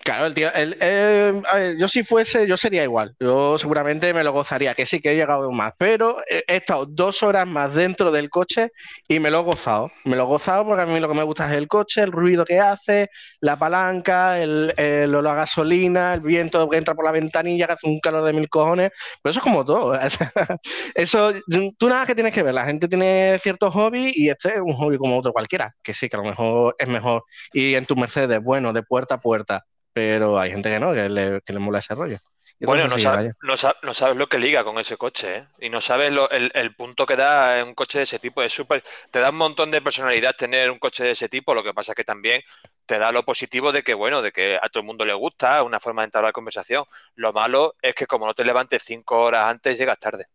[0.03, 3.15] Claro, el tío, el, eh, yo si fuese, yo sería igual.
[3.21, 7.23] Yo seguramente me lo gozaría, que sí que he llegado más, pero he, estado dos
[7.23, 8.71] horas más dentro del coche
[9.07, 9.93] y me lo he gozado.
[10.05, 12.13] Me lo he gozado porque a mí lo que me gusta es el coche, el
[12.13, 14.73] ruido que hace, la palanca, el,
[15.15, 18.33] olor a gasolina, el viento que entra por la ventanilla, que hace un calor de
[18.33, 18.91] mil cojones.
[19.23, 19.99] Pero eso es como todo.
[20.95, 21.33] Eso,
[21.79, 22.55] tú nada que tienes que ver.
[22.55, 26.09] La gente tiene ciertos hobbies y este es un hobby como otro cualquiera, que sí,
[26.09, 29.65] que a lo mejor es mejor ir en tu Mercedes, bueno, de puerta a puerta
[30.09, 32.17] pero hay gente que no, que le, que le mola ese rollo.
[32.59, 35.45] Yo Bueno, no, sabes lo que liga con ese coche, ¿eh?
[35.61, 38.43] Y no sabes lo- el, el punto que da un coche de ese tipo.
[38.43, 41.55] Es súper, te da un montón de personalidad tener un coche de ese tipo.
[41.55, 42.43] Lo que pasa es que también
[42.85, 45.63] te da lo positivo de que, bueno, de que a todo el mundo le gusta,
[45.63, 46.85] una forma de entablar conversación.
[47.15, 50.27] Lo malo es que como no te levantes cinco horas antes, llegas tarde.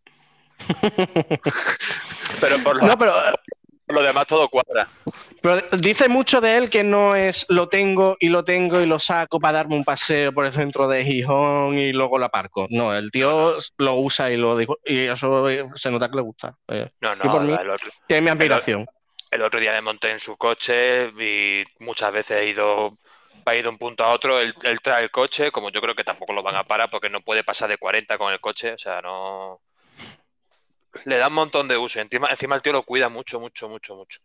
[2.42, 3.14] Pero por lo, No, pero,
[3.88, 4.88] lo demás todo cuadra.
[5.42, 8.98] pero dice mucho de él que no es lo tengo y lo tengo y lo
[9.00, 12.66] saco para darme un paseo por el centro de Gijón y luego lo aparco.
[12.70, 16.22] No, el tío lo usa y lo dijo, y eso eh, se nota que le
[16.24, 16.56] gusta.
[16.68, 18.86] Eh, No, Y por no, mí- el otro, mi admiración.
[19.32, 22.98] El otro día me monté en su coche y muchas veces he ido,
[23.46, 25.94] ha ido de un punto a otro, él, él trae el coche, como yo creo
[25.94, 28.74] que tampoco lo van a parar porque no puede pasar de 40 con el coche,
[28.74, 29.60] o sea, no...
[31.04, 33.96] Le da un montón de uso, encima, encima el tío lo cuida mucho, mucho, mucho,
[33.96, 34.20] mucho.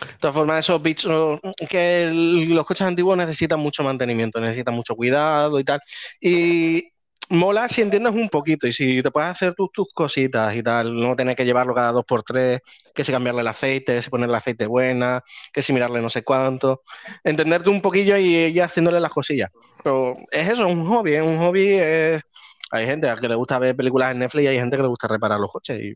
[0.00, 5.58] De todas formas, esos bichos que los coches antiguos necesitan mucho mantenimiento, necesitan mucho cuidado
[5.58, 5.80] y tal.
[6.20, 6.88] Y
[7.30, 10.98] mola si entiendes un poquito y si te puedes hacer tus, tus cositas y tal,
[10.98, 12.60] no tener que llevarlo cada dos por tres,
[12.94, 15.22] que si cambiarle el aceite, que si ponerle aceite buena,
[15.52, 16.82] que si mirarle no sé cuánto.
[17.24, 19.50] Entenderte un poquillo y ir haciéndole las cosillas.
[19.82, 21.68] Pero es eso, es un hobby, un hobby.
[21.74, 22.22] es-
[22.70, 24.88] Hay gente a que le gusta ver películas en Netflix y hay gente que le
[24.88, 25.78] gusta reparar los coches.
[25.80, 25.94] Y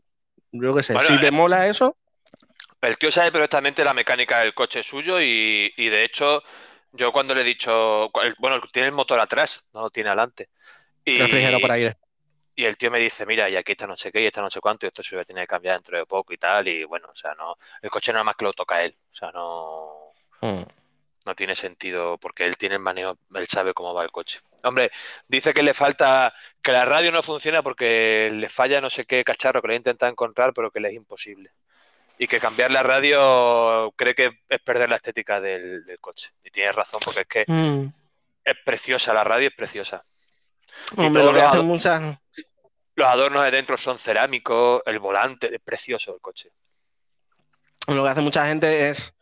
[0.51, 1.97] yo qué sé, Bueno, si te eh, mola eso,
[2.81, 6.43] El tío sabe perfectamente la mecánica del coche suyo y, y de hecho
[6.91, 8.09] yo cuando le he dicho,
[8.39, 10.49] bueno, tiene el motor atrás, no lo tiene adelante.
[11.03, 11.97] Y, refrigerado por aire.
[12.55, 14.49] Y el tío me dice, mira, y aquí está no sé qué, y está no
[14.49, 16.69] sé cuánto, y esto se va a tener que cambiar dentro de poco y tal,
[16.69, 19.29] y bueno, o sea, no, el coche nada más que lo toca él, o sea,
[19.31, 20.05] no,
[20.41, 20.63] Mm.
[21.25, 24.39] No tiene sentido porque él tiene el manejo, él sabe cómo va el coche.
[24.63, 24.91] Hombre,
[25.27, 29.23] dice que le falta, que la radio no funciona porque le falla no sé qué
[29.23, 31.51] cacharro que le intenta encontrar, pero que le es imposible.
[32.17, 36.31] Y que cambiar la radio cree que es perder la estética del, del coche.
[36.43, 37.91] Y tiene razón, porque es que Mm.
[38.43, 40.01] es preciosa, la radio es preciosa.
[40.95, 42.17] Hombre, lo que lo hacen ado- muchas.
[42.95, 46.49] Los adornos de dentro son cerámicos, el volante es precioso el coche.
[47.87, 49.13] Lo que hace mucha gente es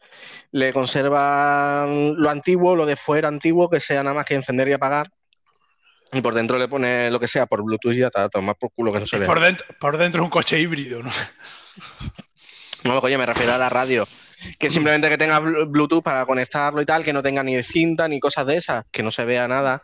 [0.51, 4.74] le conservan lo antiguo, lo de fuera antiguo, que sea nada más que encender y
[4.74, 5.09] apagar.
[6.11, 8.72] Y por dentro le pone lo que sea por Bluetooth y ya está, tomar por
[8.72, 9.26] culo que no se vea.
[9.28, 11.11] Por dentro, por dentro es un coche híbrido, ¿no?
[12.84, 14.05] No, coño, me refiero a la radio.
[14.59, 18.09] Que simplemente que tenga Blu- Bluetooth para conectarlo y tal, que no tenga ni cinta
[18.09, 19.82] ni cosas de esas, que no se vea nada.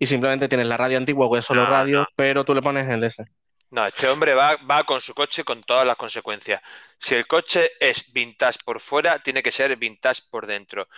[0.00, 2.06] Y simplemente tienes la radio antigua, que es solo No, radio, no.
[2.16, 3.26] pero tú le pones el ese.
[3.70, 6.60] No, este hombre va, va con su coche con todas las consecuencias.
[6.98, 10.88] Si el coche es vintage por fuera, tiene que ser vintage por dentro.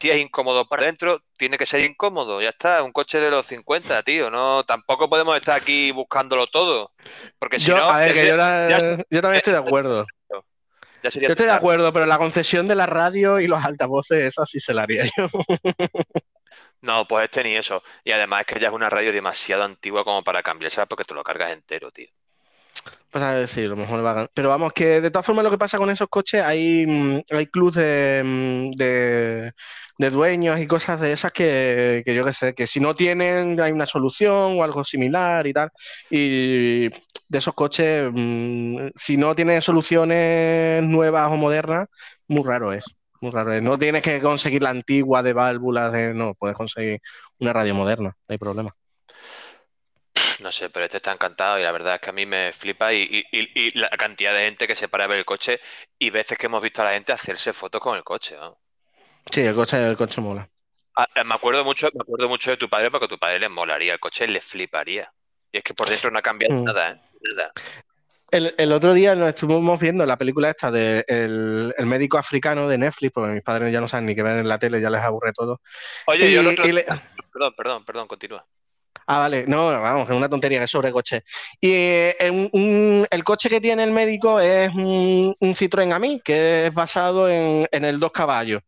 [0.00, 2.40] Si es incómodo por dentro, tiene que ser incómodo.
[2.40, 4.30] Ya está, un coche de los 50, tío.
[4.30, 6.92] No, tampoco podemos estar aquí buscándolo todo.
[7.38, 10.06] Porque si Yo, no, a ver, que yo, la- ya- yo también estoy de acuerdo.
[11.02, 14.18] ya sería Yo estoy de acuerdo, pero la concesión de la radio y los altavoces,
[14.18, 15.28] esa sí se la haría yo.
[16.82, 17.82] No, pues este ni eso.
[18.04, 21.14] Y además es que ya es una radio demasiado antigua como para cambiarse porque te
[21.14, 22.08] lo cargas entero, tío.
[23.10, 24.28] Pues a ver, sí, a lo mejor lo hagan.
[24.34, 27.46] Pero vamos, que de todas formas lo que pasa con esos coches, hay, mm, hay
[27.46, 29.52] clubs de, mm, de,
[29.98, 33.60] de dueños y cosas de esas que, que yo qué sé, que si no tienen,
[33.60, 35.70] hay una solución o algo similar y tal.
[36.10, 41.88] Y de esos coches, mm, si no tienen soluciones nuevas o modernas,
[42.28, 42.84] muy raro es.
[43.20, 43.62] Muy raro es.
[43.62, 47.00] No tienes que conseguir la antigua de válvulas, de, no, puedes conseguir
[47.38, 48.74] una radio moderna, no hay problema.
[50.40, 52.92] No sé, pero este está encantado y la verdad es que a mí me flipa
[52.92, 55.60] y, y- y- y la cantidad de gente que se para a ver el coche
[55.98, 58.60] y veces que hemos visto a la gente hacerse fotos con el coche, ¿no?
[59.32, 60.48] Sí, el coche, el coche mola.
[60.96, 63.40] Ah, eh, me acuerdo mucho, me acuerdo mucho de tu padre porque a tu padre
[63.40, 65.12] le molaría el coche, le fliparía.
[65.52, 66.64] Y es que por dentro no ha cambiado Mm.
[66.64, 67.00] nada, ¿eh?
[67.20, 67.52] Nada.
[68.30, 72.68] El, el otro día nos estuvimos viendo la película esta de el, el médico africano
[72.68, 74.90] de Netflix, porque mis padres ya no saben ni qué ver en la tele, ya
[74.90, 75.60] les aburre todo.
[76.06, 76.64] Oye, Y- yo el otro...
[76.66, 76.84] le-
[77.32, 78.44] Perdón, perdón, perdón, continúa.
[79.06, 81.22] Ah, vale, no, vamos, es una tontería que es sobre coche.
[81.60, 86.66] Y eh, un- el coche que tiene el médico es un, un Citroën Ami, que
[86.66, 88.60] es basado en, en el dos caballos.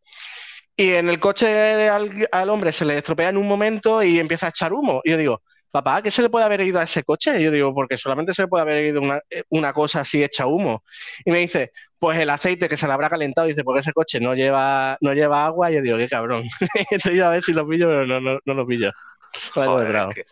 [0.75, 4.19] Y en el coche de al, al hombre se le estropea en un momento y
[4.19, 5.03] empieza a echar humo.
[5.05, 7.39] Y yo digo, papá, ¿qué se le puede haber ido a ese coche?
[7.41, 10.47] Y yo digo, porque solamente se le puede haber ido una, una cosa así hecha
[10.47, 10.85] humo.
[11.25, 13.47] Y me dice, pues el aceite que se le habrá calentado.
[13.47, 15.71] Y dice, porque ese coche no lleva, no lleva agua.
[15.71, 16.45] Y yo digo, qué cabrón.
[16.91, 18.91] Estoy a ver si lo pillo, pero no, no, no lo pillo.
[19.55, 20.25] Joder, es que,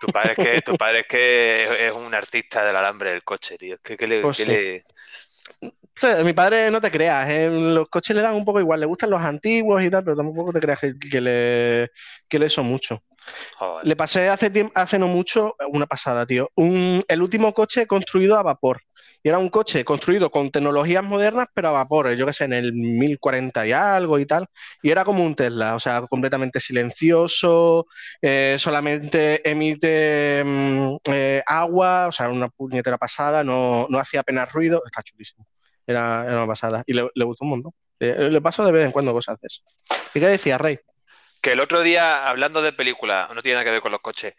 [0.00, 3.56] tu, padre es que, tu padre es que es un artista del alambre del coche,
[3.56, 3.76] tío.
[3.76, 4.50] Es que, que le, Pues que sí.
[4.50, 8.86] le- Mi padre, no te creas, eh, los coches le dan un poco igual, le
[8.86, 11.90] gustan los antiguos y tal, pero tampoco te creas que, que le,
[12.28, 13.00] que le son mucho.
[13.56, 13.86] Joder.
[13.86, 16.50] Le pasé hace, no mucho una pasada, tío.
[16.56, 18.82] Un- el último coche construido a vapor.
[19.24, 22.54] Y era un coche construido con tecnologías modernas, pero a vapor, yo qué sé, en
[22.54, 24.46] el 1040 y algo y tal.
[24.82, 27.86] Y era como un Tesla, o sea, completamente silencioso,
[28.20, 34.50] eh, solamente emite mm, eh, agua, o sea, una puñetera pasada, no, no hacía apenas
[34.52, 34.82] ruido.
[34.84, 35.46] Está chulísimo.
[35.86, 36.82] Era, una pasada.
[36.86, 37.72] Y le, le gustó un montón.
[38.00, 39.62] Eh, le paso de vez en cuando cosas de eso.
[40.14, 40.78] ¿Y qué decía, Rey?
[41.42, 44.34] Que el otro día, hablando de películas, no tiene nada que ver con los coches,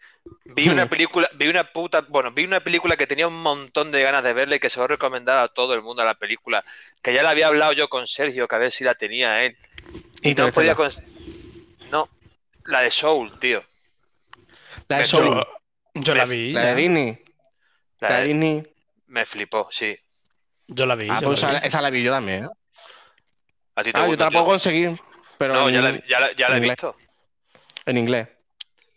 [0.46, 4.02] vi una película, vi una puta, bueno, vi una película que tenía un montón de
[4.02, 6.64] ganas de verla y que se lo recomendaba a todo el mundo a la película,
[7.02, 9.56] que ya la había hablado yo con Sergio, que a ver si la tenía él.
[10.22, 11.04] Y no podía cons-
[11.90, 12.08] No,
[12.64, 13.62] la de Soul, tío.
[14.88, 15.46] La de Me- Soul, Yo,
[16.02, 16.52] yo la vi.
[16.52, 16.74] la de.
[16.74, 17.24] Disney.
[18.00, 18.74] La La de Disney.
[19.08, 19.94] Me flipó, sí.
[20.68, 21.08] Yo la vi.
[21.10, 21.66] Ah, pues la esa, vi.
[21.68, 22.44] esa la vi yo también.
[22.44, 22.48] ¿eh?
[23.76, 24.50] A ti te Ah, yo te gusta, la puedo tío.
[24.52, 25.00] conseguir,
[25.38, 26.72] pero No, en, ya la, ya la- ya la he inglés.
[26.72, 26.96] visto.
[27.86, 28.28] en inglés.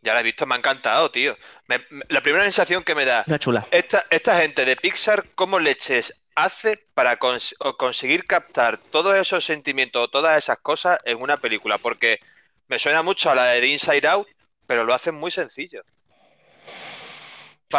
[0.02, 1.36] Ya la he visto, me ha encantado, tío.
[1.68, 3.68] Me- me- la primera sensación que me da, Está chula.
[3.72, 10.04] esta, esta gente de Pixar, ¿cómo leches hace para cons- conseguir captar todos esos sentimientos
[10.04, 11.78] o todas esas cosas en una película?
[11.80, 12.20] Porque
[12.68, 14.28] me suena mucho a la de Inside Out,
[14.66, 15.82] pero lo hacen muy sencillo.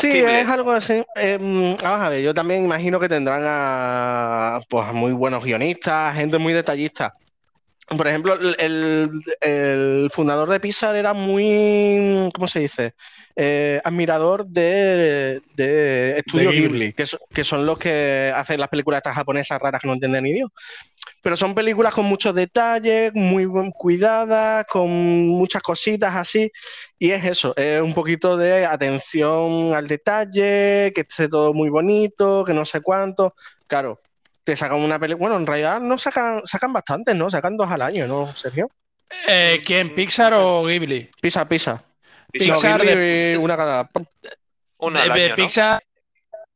[0.00, 1.02] Sí, es algo así.
[1.16, 5.42] Eh, mm, vamos a ver, yo también imagino que tendrán a, pues, a muy buenos
[5.42, 7.14] guionistas, gente muy detallista.
[7.96, 12.94] Por ejemplo, el, fundador de Pixar era muy, ¿cómo se dice?
[13.34, 16.68] Eh, admirador de, de Estudio Ghibli.
[16.68, 19.94] Ghibli, que, so- que son los que hacen las películas estas japonesas raras que no
[19.94, 20.50] entienden ni Dios.
[21.22, 26.50] Pero son películas con muchos detalles, muy buen- cuidadas, con muchas cositas así.
[26.98, 32.44] Y es eso, es un poquito de atención al detalle, que esté todo muy bonito,
[32.44, 33.34] que no sé cuánto.
[33.66, 34.00] Claro,
[34.48, 35.28] te sacan una película.
[35.28, 37.28] Bueno, en realidad no sacan, sacan bastantes, ¿no?
[37.28, 38.70] Sacan dos al año, ¿no, Sergio?
[39.28, 39.94] Eh, ¿Quién?
[39.94, 41.10] ¿Pixar o Ghibli?
[41.20, 41.84] Pisa, pisa.
[42.32, 42.96] Pixar No, Ghibli,
[43.32, 43.90] de- una cada.
[44.78, 45.34] Una al.
[45.34, 45.82] Pixar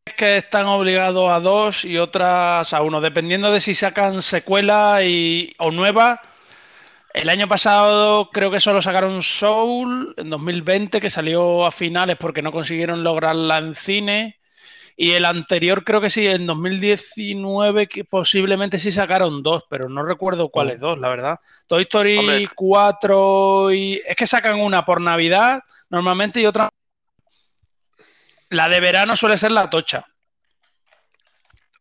[0.07, 5.01] es que están obligados a dos y otras a uno, dependiendo de si sacan secuela
[5.05, 6.23] y, o nueva.
[7.13, 12.41] El año pasado creo que solo sacaron Soul en 2020, que salió a finales porque
[12.41, 14.41] no consiguieron lograrla en cine.
[15.03, 20.05] Y el anterior creo que sí, en 2019 que posiblemente sí sacaron dos, pero no
[20.05, 21.41] recuerdo cuáles dos, la verdad.
[21.67, 22.49] Toy Story Hombre.
[22.55, 24.01] 4 y...
[24.07, 26.69] Es que sacan una por Navidad normalmente y otra...
[28.51, 30.07] La de verano suele ser la tocha.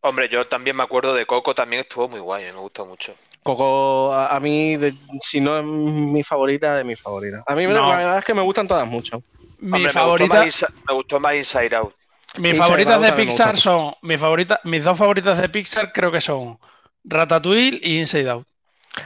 [0.01, 3.13] Hombre, yo también me acuerdo de Coco, también estuvo muy guay, me gustó mucho.
[3.43, 7.43] Coco, a, a mí, de- si no es mi favorita, de mi favorita.
[7.45, 7.87] A mí No.
[7.87, 9.21] la verdad es que me gustan todas mucho.
[9.59, 11.93] Mi Hombre, me, favorita, gustó más me gustó más Inside Out.
[12.37, 13.93] Mis favoritas de Pixar son...
[14.01, 16.59] Mi favorita, mis dos favoritas de Pixar creo que son
[17.03, 18.47] Ratatouille y Inside Out.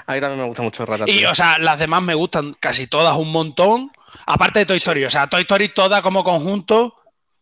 [0.07, 1.28] A mí también me gusta mucho Y, Ratatouille.
[1.28, 3.91] o sea, las demás me gustan casi todas un montón.
[4.26, 4.84] Aparte de Toy Sí.
[4.84, 5.05] Story.
[5.05, 6.95] O sea, Toy Story toda como conjunto.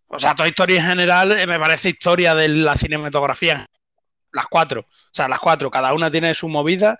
[0.08, 3.66] O sea, Toy Story en general eh, me parece historia de la cinematografía.
[4.32, 4.82] Las cuatro.
[4.82, 5.72] O sea, las cuatro.
[5.72, 6.98] Cada una tiene su movida.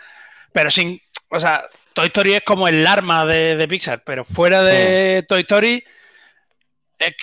[0.52, 1.00] Pero sin.
[1.30, 4.04] O sea, Toy Story es como el arma de, de Pixar.
[4.06, 5.84] Pero fuera de Toy Story.
[6.98, 7.16] que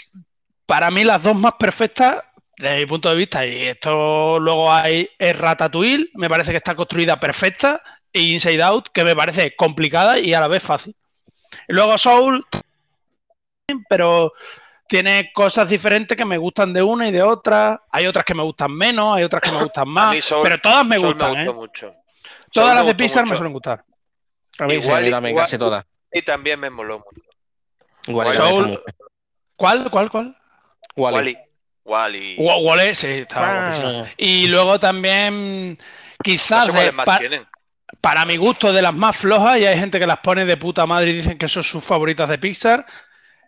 [0.71, 2.25] para mí, las dos más perfectas.
[2.57, 6.77] Desde mi punto de vista, y esto luego hay, es Ratatouille, me parece que está
[6.77, 10.95] construida perfecta, y Inside Out, que me parece complicada y a la vez fácil.
[11.67, 12.45] Luego Soul,
[13.89, 14.33] pero
[14.87, 17.83] tiene cosas diferentes que me gustan de una y de otra.
[17.91, 20.87] Hay otras que me gustan menos, hay otras que me gustan más, Soul- pero todas
[20.87, 21.53] me Soul gustan, me ¿eh?
[21.53, 21.95] mucho.
[22.53, 23.85] Todas Soul las de Pixar me suelen gustar.
[24.61, 25.85] a mí sí, igual- a mí también, igual- casi todas.
[26.13, 27.27] Y también me moló mucho.
[28.07, 28.83] Igual, Soul-
[29.57, 30.37] ¿Cuál, cuál, cuál?
[30.97, 31.37] Wally.
[31.85, 32.37] Wally.
[32.39, 34.05] Wa- Wall-E, sí, estaba Ah.
[34.17, 35.77] Y luego también, No
[36.23, 37.47] quizás sé de- cuáles más pa- tienen.
[38.01, 40.87] para mi gusto, de las más flojas, y hay gente que las pone de puta
[40.87, 42.87] madre y dicen que son sus favoritas de Pixar,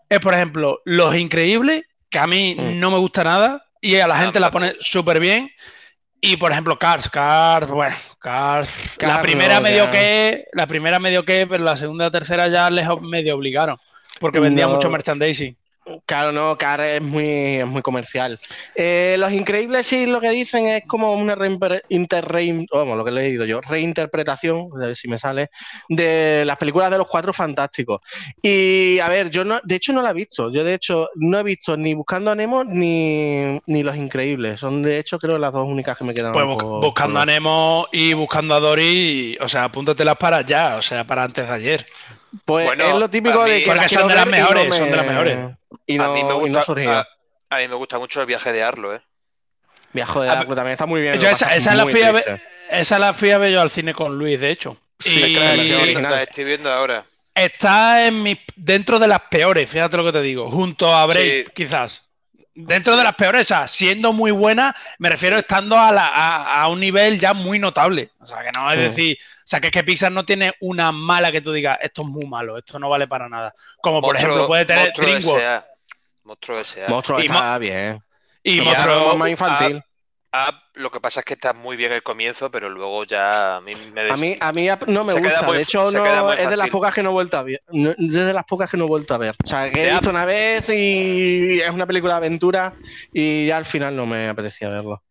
[0.09, 2.80] es por ejemplo Los Increíbles, que a mí Mm.
[2.80, 5.51] no me gusta nada, y a la Ah, gente la pone súper bien.
[6.24, 8.97] Y por ejemplo, Cars, Cars, bueno, Cars.
[9.01, 9.90] la primera no, medio ya.
[9.90, 13.76] que, la primera medio que, pero la segunda tercera ya les medio obligaron.
[14.20, 14.74] Porque vendía No.
[14.74, 15.57] mucho merchandising.
[16.07, 18.39] Claro, no, Car es muy, es muy comercial.
[18.74, 23.45] Eh, los increíbles sí lo que dicen es como una vamos, lo que he leído
[23.45, 25.51] yo, reinterpretación, a ver si me sale,
[25.89, 28.01] de las películas de los cuatro fantásticos.
[28.41, 30.53] Y a ver, yo no, de hecho no la he visto.
[30.53, 34.61] Yo de hecho no he visto ni Buscando a Nemo ni, ni Los Increíbles.
[34.61, 36.33] Son de hecho creo las dos únicas que me quedan.
[36.33, 41.05] Pues Buscando a Nemo y Buscando a Dory, o sea, apúntatelas para allá, o sea,
[41.05, 41.85] para antes de ayer.
[42.45, 45.39] Pues es lo típico de que son de las mejores, son de las mejores.
[45.87, 46.93] Y no, a mí me gusta, surgió.
[47.51, 49.01] A, mí me gusta mucho el viaje de Arlo, ¿eh?
[49.93, 51.18] Viaje de Arlo también está muy bien.
[51.20, 53.93] Yo esa, esa, la fui a ver, esa la fui a ver yo al cine
[53.93, 54.78] con Luis, de hecho.
[54.99, 55.95] Sí, y...
[55.95, 57.05] la estoy viendo ahora.
[57.35, 61.47] Está en mi, dentro de las peores, fíjate lo que te digo, junto a Brave,
[61.55, 62.09] quizás.
[62.55, 66.68] Dentro de las peores, o sea, siendo muy buena, me refiero estando a, la, a,
[66.68, 68.11] un nivel ya muy notable.
[68.20, 70.93] O sea, que no es decir, o sea, que es que Pixar no tiene una
[70.93, 73.55] mala que tú digas, esto es muy malo, esto no vale para nada.
[73.82, 75.64] Como por ejemplo puede tener DreamWorks.
[76.24, 76.88] Monstruo S.A.
[76.88, 78.01] Monstruo está bien.
[78.43, 79.82] Y, Monstruo más infantil.
[80.74, 83.72] lo que pasa es que está muy bien el comienzo, pero luego ya a mí
[83.93, 85.51] me A mí, a mí no me gusta.
[85.51, 87.62] de hecho, no, es de las pocas que no he vuelto a ver.
[87.70, 89.34] es de las pocas que no he vuelto a ver.
[89.45, 92.74] O sea, que he visto una vez y es una película de aventura
[93.12, 95.03] y ya al final no me apetecía verlo.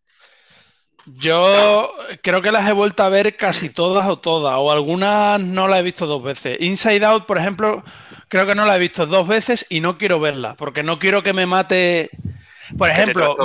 [1.06, 1.90] Yo
[2.22, 5.80] creo que las he vuelto a ver casi todas o todas, o algunas no las
[5.80, 6.60] he visto dos veces.
[6.60, 7.82] Inside Out, por ejemplo,
[8.28, 11.22] creo que no la he visto dos veces y no quiero verla, porque no quiero
[11.22, 12.10] que me mate.
[12.78, 13.36] Por ejemplo,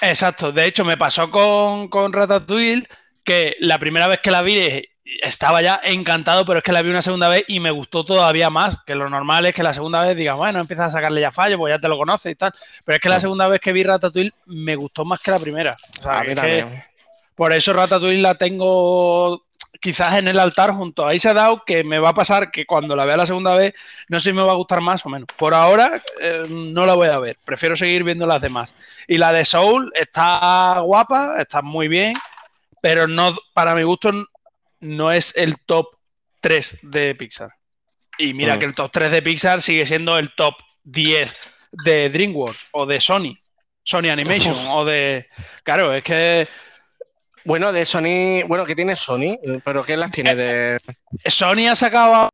[0.00, 2.86] exacto, de hecho me pasó con, con Ratatouille,
[3.24, 4.88] que la primera vez que la vi
[5.22, 8.50] estaba ya encantado, pero es que la vi una segunda vez y me gustó todavía
[8.50, 11.30] más, que lo normal es que la segunda vez diga, bueno, empiezas a sacarle ya
[11.30, 12.52] fallo, pues ya te lo conoces y tal,
[12.84, 15.76] pero es que la segunda vez que vi Ratatouille me gustó más que la primera.
[16.00, 16.66] O sea, que
[17.34, 19.44] por eso Ratatouille la tengo
[19.80, 22.96] quizás en el altar junto a Isa Dao, que me va a pasar que cuando
[22.96, 23.74] la vea la segunda vez,
[24.08, 25.28] no sé si me va a gustar más o menos.
[25.36, 28.74] Por ahora eh, no la voy a ver, prefiero seguir viendo las demás.
[29.06, 32.14] Y la de Soul está guapa, está muy bien,
[32.80, 34.10] pero no, para mi gusto
[34.80, 35.96] no es el top
[36.40, 37.50] 3 de Pixar.
[38.18, 38.58] Y mira mm.
[38.58, 40.54] que el top 3 de Pixar sigue siendo el top
[40.84, 41.32] 10
[41.84, 43.36] de DreamWorks o de Sony,
[43.82, 45.26] Sony Animation o de...
[45.62, 46.48] Claro, es que...
[47.44, 49.38] Bueno, de Sony, bueno, ¿qué tiene Sony?
[49.64, 50.78] ¿Pero qué las tiene de...?
[51.26, 52.28] Sony ha sacado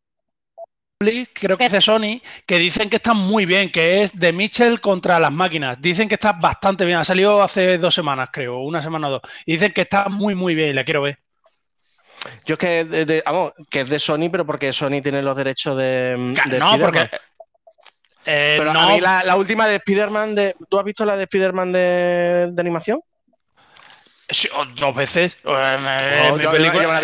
[1.32, 4.80] creo que es de Sony, que dicen que está muy bien, que es de Mitchell
[4.80, 5.80] contra las máquinas.
[5.80, 6.98] Dicen que está bastante bien.
[6.98, 9.22] Ha salido hace dos semanas, creo, una semana o dos.
[9.46, 11.18] Y dicen que está muy, muy bien y la quiero ver.
[12.44, 16.14] Yo es que, vamos, que es de Sony, pero porque Sony tiene los derechos de.
[16.58, 17.10] no, porque.
[18.24, 21.72] Eh, pero a mí la, última de Spider-Man, de, ¿tú has visto la de Spider-Man
[21.72, 23.00] de, animación?
[24.30, 25.36] Sí, dos veces.
[25.44, 27.02] mi película,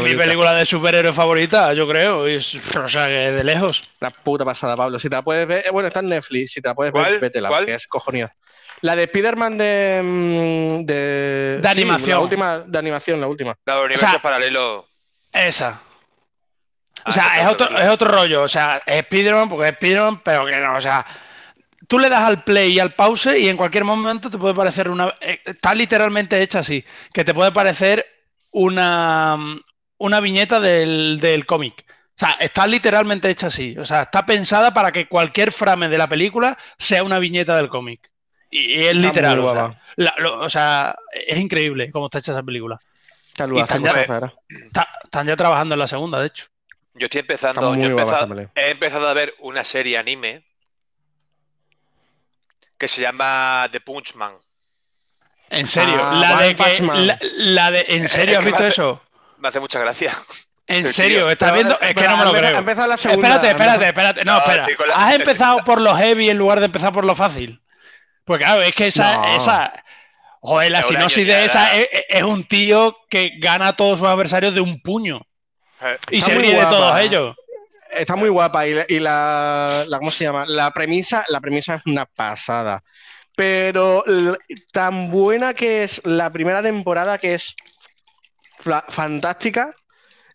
[0.00, 2.20] mi película de superhéroe favorita, yo creo.
[2.22, 3.84] o sea, que de lejos.
[4.00, 4.98] La puta pasada, Pablo.
[4.98, 6.52] Si te la puedes ver, eh, bueno, está en Netflix.
[6.52, 7.66] Si te la puedes ver, vétela, ¿Cuál?
[7.66, 8.32] que es cojonía.
[8.84, 11.58] La de Spider-Man de, mm, de.
[11.62, 12.10] De animación.
[12.10, 13.56] La última, de animación, la última.
[13.64, 14.86] La de universo paralelo.
[15.32, 15.80] Esa.
[17.06, 18.42] O sea, ah, es otro, es otro rollo.
[18.42, 20.76] O sea, es Spider-Man porque es Spider-Man, pero que no.
[20.76, 21.06] O sea,
[21.88, 24.90] tú le das al play y al pause y en cualquier momento te puede parecer
[24.90, 25.14] una.
[25.18, 26.84] Eh, está literalmente hecha así.
[27.10, 28.04] Que te puede parecer
[28.50, 29.38] una,
[29.96, 31.86] una viñeta del, del cómic.
[31.88, 33.78] O sea, está literalmente hecha así.
[33.78, 37.70] O sea, está pensada para que cualquier frame de la película sea una viñeta del
[37.70, 38.10] cómic.
[38.54, 39.40] Y, es literal.
[39.40, 42.78] O sea, es increíble cómo está hecha esa película.
[43.28, 46.46] están, ya, trabajando en la segunda, de hecho.
[46.94, 47.74] Yo estoy empezando.
[47.74, 50.44] Yo he, empezado, a ver una serie anime
[52.78, 54.34] que se llama The Punchman.
[55.50, 55.98] ¿En serio?
[56.00, 59.02] Ah, la, de que, la, de ¿En serio has visto eso?
[59.38, 60.12] Me hace mucha gracia.
[60.68, 61.28] ¿En serio?
[61.28, 61.76] ¿Estás viendo?
[61.80, 62.86] Es que no me lo creo.
[62.86, 64.24] La segunda, espérate, espérate, espérate.
[64.24, 64.68] No, espera.
[64.94, 67.60] Has empezado por lo heavy en lugar de empezar por lo fácil.
[68.24, 69.84] Pues claro, es que esa, esa
[70.40, 74.60] joder, la sinopsis de esa es, un tío que gana a todos sus adversarios de
[74.60, 75.20] un puño.
[75.82, 77.36] Eh, y se ríe de todos ellos.
[77.90, 80.44] Está muy guapa y, la, ¿cómo se llama?
[80.46, 82.82] La premisa, la premisa es una pasada.
[83.36, 84.04] Pero
[84.72, 87.56] tan buena que es la primera temporada, que es
[88.88, 89.74] fantástica,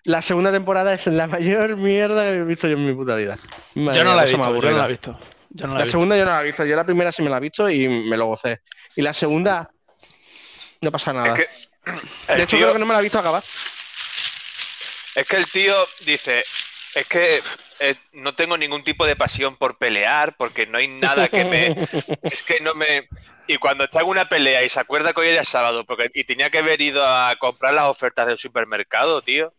[0.03, 3.37] la segunda temporada es la mayor mierda que he visto yo en mi puta vida.
[3.73, 5.17] yo no la he visto, yo no la he visto
[5.55, 6.65] la, segunda yo no la he visto.
[6.65, 8.61] Yo la primera sí me la he visto y me lo gocé.
[8.95, 9.69] Y la segunda
[10.81, 11.33] no pasa nada.
[11.33, 13.43] de hecho, creo que no me la he visto acabar.
[15.15, 15.75] Es que el tío
[16.05, 16.43] dice,
[16.95, 17.41] es que
[17.79, 21.75] eh, no tengo ningún tipo de pasión por pelear, porque no hay nada que me...
[22.23, 23.07] es que no me...
[23.47, 26.23] Y cuando está en una pelea y se acuerda que hoy era sábado porque, y
[26.23, 29.53] tenía que haber ido a comprar las ofertas del supermercado, tío.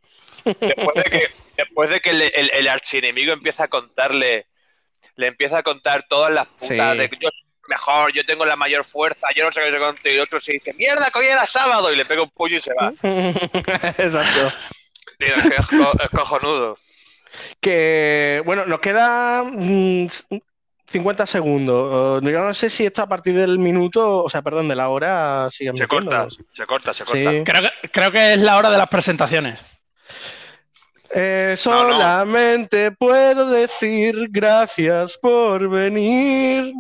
[0.45, 4.47] Después de que, después de que el, el, el archienemigo empieza a contarle
[5.17, 6.99] le empieza a contar todas las putas Sí.
[6.99, 9.79] de que yo soy mejor, yo tengo la mayor fuerza, yo no sé qué sé
[9.79, 12.31] cuánto, y el otro se dice, mierda, que hoy era sábado, y le pega un
[12.31, 12.93] puño y se va.
[13.03, 14.53] Exacto.
[15.19, 16.77] Tío, es que es, co- es cojonudo.
[17.61, 20.07] Que, bueno, nos queda mm,
[20.91, 22.23] 50 segundos.
[22.25, 25.49] Yo no sé si esto a partir del minuto, o sea, perdón, de la hora
[25.51, 27.23] sigue Se corta, se corta, se Sí.
[27.25, 27.45] corta.
[27.45, 29.63] Creo que, creo que es la hora de las presentaciones.
[31.13, 31.97] Eh, No, no.
[31.99, 36.73] solamente puedo decir gracias por venir.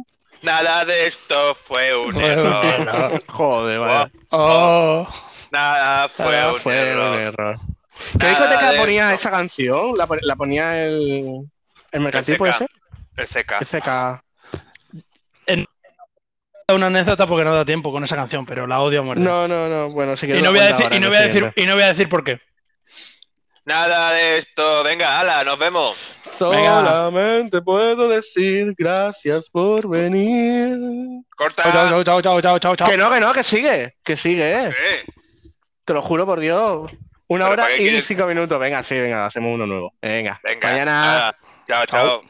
[0.42, 2.64] Nada de esto fue un Fue un error.
[2.64, 3.22] error.
[3.26, 4.10] Joder, vaya.
[4.30, 5.08] Oh.
[5.50, 7.12] Nada fue un fue error.
[7.12, 7.58] un error.
[8.18, 9.28] ¿Qué discoteca ponía esto.
[9.28, 9.98] esa canción?
[9.98, 11.46] ¿La, pon- la ponía el,
[11.92, 12.38] el mercantil, CK.
[12.38, 12.68] puede ser?
[13.16, 13.52] El CK.
[13.64, 14.22] FK.
[16.72, 19.22] Una anécdota porque no da tiempo con esa canción, pero la odio a muerte.
[19.24, 19.90] No, no, no.
[19.90, 21.74] Bueno, si y, no voy a decir, y, no el voy a decir, y no
[21.74, 22.40] voy a decir por qué.
[23.64, 24.82] Nada de esto.
[24.82, 25.96] Venga, ala, nos vemos.
[26.40, 26.76] Venga.
[26.80, 30.78] Solamente puedo decir gracias por venir.
[31.36, 31.62] Corta.
[31.64, 32.88] Chao, chao, chao, chao, chao, chao.
[32.88, 33.96] Que no, que no, que sigue.
[34.02, 35.04] Que sigue, eh.
[35.84, 36.90] Te lo juro por Dios.
[37.28, 38.06] Una ¿Pero hora y quieres?
[38.06, 38.58] cinco minutos.
[38.58, 39.92] Venga, sí, venga, hacemos uno nuevo.
[40.00, 40.40] Venga.
[40.42, 40.68] Venga.
[40.68, 41.36] Mañana.
[41.68, 42.20] Chao, Chao.
[42.20, 42.29] chao.